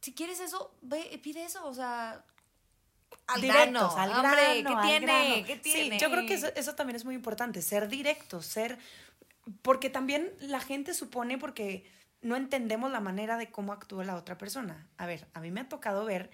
si 0.01 0.15
quieres 0.15 0.41
eso, 0.41 0.75
ve, 0.81 1.21
pide 1.23 1.45
eso. 1.45 1.65
O 1.67 1.75
sea, 1.75 2.25
al 3.27 3.41
directos, 3.41 3.95
grano. 3.95 3.97
al 3.97 4.11
Hombre, 4.27 4.63
grano, 4.63 4.81
¿qué 4.83 4.89
tiene? 4.89 5.07
grano. 5.07 5.47
¿Qué 5.47 5.61
Sí, 5.63 5.99
yo 5.99 6.11
creo 6.11 6.27
que 6.27 6.35
eso, 6.35 6.49
eso 6.57 6.75
también 6.75 6.97
es 6.97 7.05
muy 7.05 7.15
importante, 7.15 7.63
ser 7.63 7.89
directos, 7.89 8.47
ser... 8.47 8.79
Porque 9.63 9.91
también 9.91 10.33
la 10.41 10.61
gente 10.61 10.95
supone 10.95 11.37
porque 11.37 11.91
no 12.21 12.37
entendemos 12.37 12.91
la 12.93 13.01
manera 13.01 13.37
de 13.37 13.51
cómo 13.51 13.73
actúa 13.73 14.05
la 14.05 14.17
otra 14.17 14.39
persona. 14.39 14.87
A 14.97 15.07
ver, 15.07 15.29
a 15.35 15.41
mí 15.41 15.51
me 15.51 15.61
ha 15.61 15.69
tocado 15.69 16.05
ver 16.05 16.31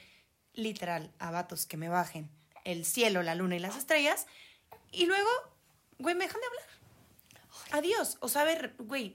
literal 0.59 1.11
a 1.18 1.31
vatos 1.31 1.66
que 1.66 1.77
me 1.77 1.88
bajen 1.88 2.29
el 2.64 2.85
cielo, 2.85 3.23
la 3.23 3.35
luna 3.35 3.57
y 3.57 3.61
las 3.61 3.77
estrellas 3.77 4.27
y 4.92 5.07
luego, 5.07 5.29
güey, 5.99 6.14
me 6.14 6.25
dejan 6.25 6.40
de 6.40 6.47
hablar. 6.47 6.68
Adiós. 7.71 8.16
O 8.21 8.29
sea, 8.29 8.42
a 8.42 8.44
ver, 8.44 8.75
güey, 8.79 9.14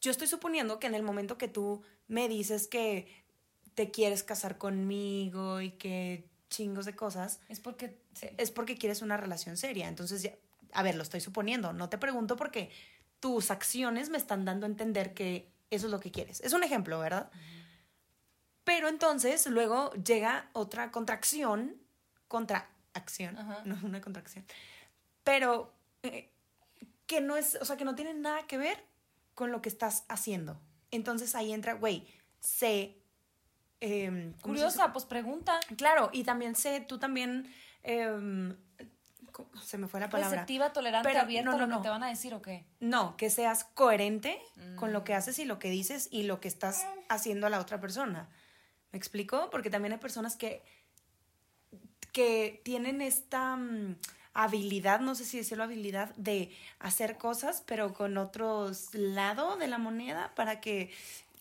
yo 0.00 0.10
estoy 0.10 0.26
suponiendo 0.26 0.78
que 0.78 0.86
en 0.86 0.94
el 0.94 1.02
momento 1.02 1.38
que 1.38 1.48
tú 1.48 1.82
me 2.06 2.28
dices 2.28 2.66
que 2.68 3.24
te 3.74 3.90
quieres 3.90 4.22
casar 4.22 4.58
conmigo 4.58 5.60
y 5.60 5.70
que 5.72 6.28
chingos 6.50 6.84
de 6.86 6.94
cosas, 6.94 7.40
Es 7.48 7.60
porque. 7.60 7.98
sí. 8.14 8.28
es 8.36 8.50
porque 8.50 8.76
quieres 8.76 9.02
una 9.02 9.16
relación 9.16 9.56
seria. 9.56 9.88
Entonces, 9.88 10.22
ya- 10.22 10.36
a 10.72 10.82
ver, 10.82 10.94
lo 10.94 11.02
estoy 11.02 11.20
suponiendo. 11.20 11.72
No 11.72 11.88
te 11.88 11.98
pregunto 11.98 12.36
porque 12.36 12.70
tus 13.20 13.50
acciones 13.50 14.10
me 14.10 14.18
están 14.18 14.44
dando 14.44 14.66
a 14.66 14.68
entender 14.68 15.14
que 15.14 15.50
eso 15.70 15.86
es 15.86 15.92
lo 15.92 15.98
que 16.00 16.10
quieres. 16.12 16.40
Es 16.42 16.52
un 16.52 16.62
ejemplo, 16.62 16.98
¿verdad? 17.00 17.30
Pero 18.64 18.88
entonces 18.88 19.46
luego 19.46 19.92
llega 19.92 20.48
otra 20.52 20.90
contracción, 20.90 21.76
contracción, 22.28 23.36
Ajá. 23.38 23.62
no 23.64 23.76
una 23.82 24.00
contracción, 24.00 24.44
pero 25.22 25.72
eh, 26.02 26.30
que 27.06 27.20
no 27.20 27.36
es, 27.36 27.56
o 27.60 27.64
sea, 27.64 27.76
que 27.76 27.84
no 27.84 27.94
tiene 27.94 28.14
nada 28.14 28.46
que 28.46 28.56
ver 28.58 28.82
con 29.34 29.52
lo 29.52 29.60
que 29.62 29.68
estás 29.68 30.04
haciendo. 30.08 30.58
Entonces 30.90 31.34
ahí 31.34 31.52
entra, 31.52 31.74
güey, 31.74 32.06
sé... 32.40 32.96
em. 33.80 34.32
Curiosa, 34.40 34.92
pues 34.92 35.04
pregunta. 35.04 35.58
Claro, 35.76 36.08
y 36.12 36.24
también 36.24 36.54
sé, 36.54 36.80
tú 36.80 36.98
también, 36.98 37.52
em, 37.82 38.56
se 39.62 39.76
me 39.76 39.88
fue 39.88 40.00
la 40.00 40.08
palabra. 40.08 40.36
Receptiva, 40.36 40.72
tolerante, 40.72 41.08
Pero, 41.08 41.20
abierta 41.22 41.50
no, 41.50 41.56
a 41.56 41.60
lo 41.60 41.66
no, 41.66 41.76
que 41.78 41.82
te 41.82 41.88
no. 41.88 41.92
van 41.94 42.04
a 42.04 42.08
decir 42.08 42.32
o 42.34 42.40
qué. 42.40 42.64
No, 42.80 43.16
que 43.16 43.28
seas 43.28 43.64
coherente 43.64 44.40
con 44.76 44.92
lo 44.92 45.00
Mm. 45.00 45.04
que 45.04 45.14
haces 45.14 45.38
y 45.40 45.44
lo 45.44 45.58
que 45.58 45.68
dices 45.70 46.08
y 46.10 46.22
lo 46.22 46.40
que 46.40 46.48
estás 46.48 46.86
haciendo 47.08 47.46
a 47.46 47.50
la 47.50 47.60
otra 47.60 47.80
persona. 47.80 48.28
¿Me 48.94 48.98
explico? 48.98 49.50
Porque 49.50 49.70
también 49.70 49.92
hay 49.92 49.98
personas 49.98 50.36
que, 50.36 50.62
que 52.12 52.60
tienen 52.62 53.02
esta 53.02 53.56
mm, 53.56 53.96
habilidad, 54.34 55.00
no 55.00 55.16
sé 55.16 55.24
si 55.24 55.36
decirlo 55.36 55.64
habilidad, 55.64 56.14
de 56.14 56.56
hacer 56.78 57.18
cosas, 57.18 57.64
pero 57.66 57.92
con 57.92 58.16
otro 58.18 58.70
lado 58.92 59.56
de 59.56 59.66
la 59.66 59.78
moneda 59.78 60.32
para 60.36 60.60
que 60.60 60.92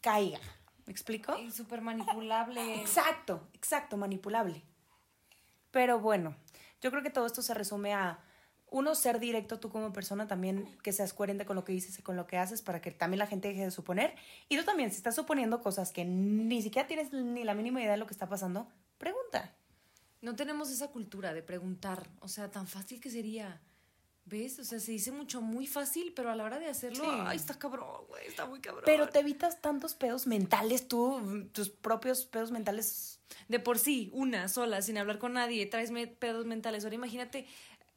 caiga. 0.02 0.40
¿Me 0.88 0.92
explico? 0.92 1.38
Y 1.38 1.52
súper 1.52 1.82
manipulable. 1.82 2.82
Exacto, 2.82 3.48
exacto, 3.54 3.98
manipulable. 3.98 4.64
Pero 5.70 6.00
bueno, 6.00 6.36
yo 6.82 6.90
creo 6.90 7.04
que 7.04 7.12
todo 7.12 7.28
esto 7.28 7.44
se 7.44 7.54
resume 7.54 7.94
a 7.94 8.18
uno 8.74 8.96
ser 8.96 9.20
directo 9.20 9.60
tú 9.60 9.70
como 9.70 9.94
persona 9.94 10.28
también 10.28 10.68
que 10.82 10.92
seas 10.92 11.14
coherente 11.14 11.46
con 11.46 11.56
lo 11.56 11.64
que 11.64 11.72
dices 11.72 11.98
y 12.00 12.02
con 12.02 12.16
lo 12.18 12.26
que 12.28 12.38
haces 12.38 12.62
para 12.62 12.82
que 12.82 12.92
también 12.92 13.20
la 13.20 13.28
gente 13.28 13.48
deje 13.48 13.64
de 13.64 13.72
suponer 13.72 14.16
y 14.50 14.58
tú 14.58 14.64
también 14.66 14.90
si 14.90 14.98
estás 14.98 15.16
suponiendo 15.16 15.62
cosas 15.62 15.92
que 15.92 16.04
ni 16.06 16.62
siquiera 16.62 16.88
tienes 16.88 17.14
ni 17.14 17.44
la 17.44 17.54
mínima 17.54 17.80
idea 17.82 17.92
de 17.92 17.98
lo 17.98 18.08
que 18.08 18.14
está 18.14 18.28
pasando 18.28 18.68
pregunta 18.98 19.56
No 20.22 20.36
tenemos 20.36 20.72
esa 20.72 20.88
cultura 20.88 21.34
de 21.34 21.44
preguntar. 21.44 22.10
O 22.22 22.28
sea, 22.30 22.50
tan 22.50 22.66
fácil 22.66 23.00
que 23.02 23.10
sería. 23.10 23.62
¿Ves? 24.26 24.58
O 24.58 24.64
sea, 24.64 24.80
se 24.80 24.94
dice 24.94 25.12
mucho 25.12 25.42
muy 25.42 25.68
fácil, 25.68 26.14
pero 26.16 26.32
a 26.32 26.36
la 26.36 26.46
hora 26.46 26.58
de 26.58 26.68
hacerlo, 26.68 27.04
Sí. 27.04 27.10
ay, 27.26 27.36
está 27.36 27.60
cabrón, 27.60 28.06
güey, 28.08 28.26
está 28.26 28.46
muy 28.46 28.62
cabrón. 28.62 28.84
pero 28.86 29.10
te 29.10 29.20
evitas 29.20 29.60
tantos 29.60 29.96
pedos 29.96 30.26
mentales 30.28 30.88
tú 30.88 31.50
tus 31.52 31.70
propios 31.70 32.26
pedos 32.26 32.50
mentales 32.52 33.20
de 33.50 33.60
por 33.60 33.78
sí, 33.80 34.10
una 34.14 34.48
sola, 34.48 34.82
sin 34.82 34.98
hablar 34.98 35.20
con 35.20 35.34
nadie, 35.34 35.66
traes 35.66 35.92
pedos 36.22 36.46
mentales. 36.46 36.86
Ahora 36.86 36.96
imagínate 36.96 37.46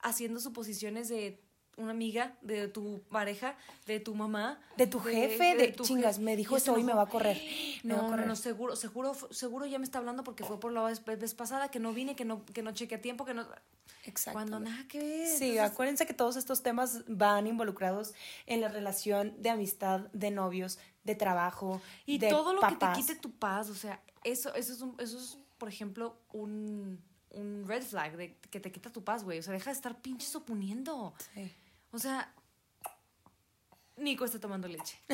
haciendo 0.07 0.41
suposiciones 0.41 1.09
de 1.09 1.41
una 1.77 1.91
amiga, 1.91 2.35
de 2.41 2.69
tu 2.69 3.03
pareja, 3.11 3.55
de 3.87 4.01
tu 4.01 4.15
mamá. 4.15 4.59
De 4.79 4.87
tu 4.87 4.99
jefe, 4.99 5.57
de 5.57 5.69
tu 5.73 5.85
chingas, 5.85 6.19
me 6.19 6.35
dijo 6.35 6.57
esto 6.57 6.75
se 6.75 6.81
y 6.81 6.85
me 6.85 6.95
va 6.95 7.03
a 7.03 7.07
correr. 7.07 7.37
va 7.85 7.99
a 7.99 8.03
No, 8.09 8.17
no, 8.17 8.25
no, 8.25 8.35
seguro, 8.37 8.77
seguro, 8.77 9.13
seguro 9.31 9.67
ya 9.67 9.79
me 9.79 9.85
está 9.85 9.99
hablando 9.99 10.25
porque 10.25 10.43
fue 10.43 10.59
por 10.59 10.73
la 10.73 10.83
vez, 10.85 11.05
vez 11.05 11.35
pasada 11.35 11.71
que 11.71 11.79
no 11.79 11.93
vine, 11.93 12.17
que 12.17 12.25
no, 12.25 12.47
que 12.47 12.63
no 12.63 12.73
chequeé 12.73 12.97
a 12.97 13.01
tiempo, 13.03 13.27
que 13.27 13.35
no. 13.35 13.47
Exacto. 14.05 14.33
Cuando 14.39 14.61
nada 14.61 14.87
que 14.89 14.99
ver. 15.01 15.27
Sí, 15.29 15.51
Entonces, 15.51 15.73
acuérdense 15.73 16.07
que 16.07 16.15
todos 16.15 16.37
estos 16.37 16.63
temas 16.63 17.03
van 17.09 17.47
involucrados 17.47 18.15
en 18.47 18.61
la 18.63 18.69
relación 18.69 19.35
de 19.43 19.51
amistad, 19.51 20.01
de 20.15 20.31
novios, 20.31 20.79
de 21.05 21.15
trabajo 21.15 21.83
Y 22.07 22.17
de 22.19 22.31
todo 22.31 22.55
lo 22.55 22.61
papás. 22.63 22.79
que 22.79 22.87
te 22.87 22.93
quite 23.13 23.21
tu 23.21 23.33
paz, 23.33 23.69
o 23.69 23.75
sea, 23.75 24.01
eso, 24.25 24.55
eso 24.55 24.73
es, 24.73 24.81
un- 24.81 24.97
eso 24.99 25.19
es 25.19 25.39
por 25.59 25.69
ejemplo, 25.69 26.17
un, 26.33 27.03
un 27.37 27.65
red 27.67 27.83
flag 27.83 28.17
de 28.17 28.37
que 28.51 28.61
te 28.61 28.73
quita 28.73 28.91
tu 28.91 29.05
paz, 29.05 29.23
güey. 29.25 29.39
O 29.39 29.43
sea, 29.43 29.53
deja 29.53 29.71
de 29.71 29.77
estar 29.77 30.01
pinche 30.01 30.27
suponiendo. 30.27 31.15
Sí. 31.35 31.55
O 31.93 31.99
sea, 31.99 32.33
Nico 33.97 34.25
está 34.25 34.39
tomando 34.41 34.69
leche. 34.69 34.99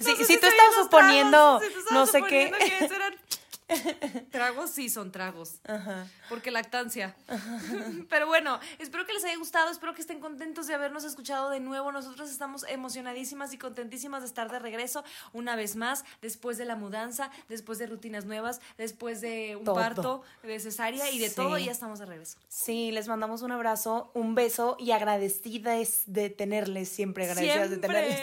Sí, 0.00 0.14
No 0.18 0.24
si 0.24 0.40
tú 0.40 0.46
estás 0.46 0.74
suponiendo 0.82 1.58
tragos, 1.58 1.62
si 1.64 1.88
tú 1.88 1.94
no 1.94 2.06
sé 2.06 2.22
qué. 2.22 2.52
que 2.58 2.84
eran 2.84 3.14
tragos, 4.30 4.70
sí 4.70 4.88
son 4.88 5.12
tragos. 5.12 5.60
Ajá. 5.64 6.06
Porque 6.28 6.50
lactancia. 6.50 7.14
Pero 8.08 8.26
bueno, 8.26 8.58
espero 8.78 9.06
que 9.06 9.12
les 9.12 9.24
haya 9.24 9.36
gustado, 9.36 9.70
espero 9.70 9.94
que 9.94 10.00
estén 10.00 10.20
contentos 10.20 10.66
de 10.66 10.74
habernos 10.74 11.04
escuchado 11.04 11.50
de 11.50 11.60
nuevo. 11.60 11.92
Nosotros 11.92 12.30
estamos 12.30 12.64
emocionadísimas 12.68 13.52
y 13.52 13.58
contentísimas 13.58 14.22
de 14.22 14.28
estar 14.28 14.50
de 14.50 14.58
regreso 14.58 15.04
una 15.32 15.56
vez 15.56 15.76
más, 15.76 16.04
después 16.20 16.58
de 16.58 16.64
la 16.64 16.76
mudanza, 16.76 17.30
después 17.48 17.78
de 17.78 17.86
rutinas 17.86 18.24
nuevas, 18.24 18.60
después 18.78 19.20
de 19.20 19.56
un 19.56 19.64
Todo. 19.64 19.74
parto, 19.74 20.22
de 20.42 20.58
cesárea 20.60 21.10
y 21.10 21.18
de 21.18 21.28
Sí. 21.28 21.36
todo, 21.36 21.58
y 21.58 21.66
ya 21.66 21.72
estamos 21.72 21.98
de 21.98 22.06
regreso. 22.06 22.38
Sí, 22.48 22.90
les 22.92 23.08
mandamos 23.08 23.42
un 23.42 23.52
abrazo, 23.52 24.10
un 24.14 24.34
beso 24.34 24.76
y 24.78 24.90
agradecidas 24.92 26.02
de 26.06 26.30
tenerles, 26.30 26.88
siempre 26.88 27.24
agradecidas 27.24 27.70
de 27.70 27.76
tenerles. 27.78 28.18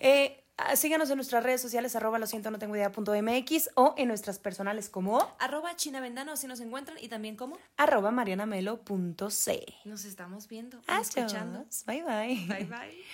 Eh, 0.00 0.43
síganos 0.76 1.10
en 1.10 1.16
nuestras 1.16 1.42
redes 1.42 1.60
sociales, 1.60 1.96
arroba 1.96 2.18
lo 2.18 2.26
siento, 2.26 2.50
no 2.50 2.58
tengo 2.58 2.76
idea 2.76 2.92
punto 2.92 3.12
MX 3.12 3.70
o 3.74 3.94
en 3.96 4.08
nuestras 4.08 4.38
personales 4.38 4.88
como 4.88 5.18
Arroba 5.38 5.74
China 5.76 6.00
Vendano, 6.00 6.32
así 6.32 6.46
nos 6.46 6.60
encuentran, 6.60 6.96
y 7.00 7.08
también 7.08 7.36
como 7.36 7.58
arroba 7.76 8.10
marianamelo.c. 8.10 9.66
nos 9.84 10.04
estamos 10.04 10.48
viendo, 10.48 10.80
y 10.88 11.00
escuchando. 11.00 11.60
Adiós. 11.60 11.84
Bye 11.86 12.02
bye. 12.02 12.46
Bye 12.48 12.64
bye. 12.64 13.04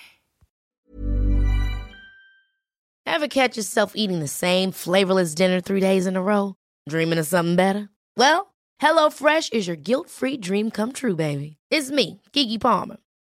Ever 3.06 3.28
catch 3.28 3.56
yourself 3.56 3.92
eating 3.96 4.20
the 4.20 4.28
same 4.28 4.70
flavorless 4.70 5.34
dinner 5.34 5.60
three 5.60 5.80
days 5.80 6.06
in 6.06 6.16
a 6.16 6.22
row? 6.22 6.54
Dreaming 6.88 7.18
of 7.18 7.26
something 7.26 7.56
better? 7.56 7.90
Well, 8.16 8.54
HelloFresh 8.80 9.52
is 9.52 9.66
your 9.66 9.76
guilt 9.76 10.08
free 10.08 10.36
dream 10.36 10.70
come 10.70 10.92
true, 10.92 11.16
baby. 11.16 11.56
It's 11.70 11.90
me, 11.90 12.20
Kiki 12.32 12.56
Palmer. 12.58 12.98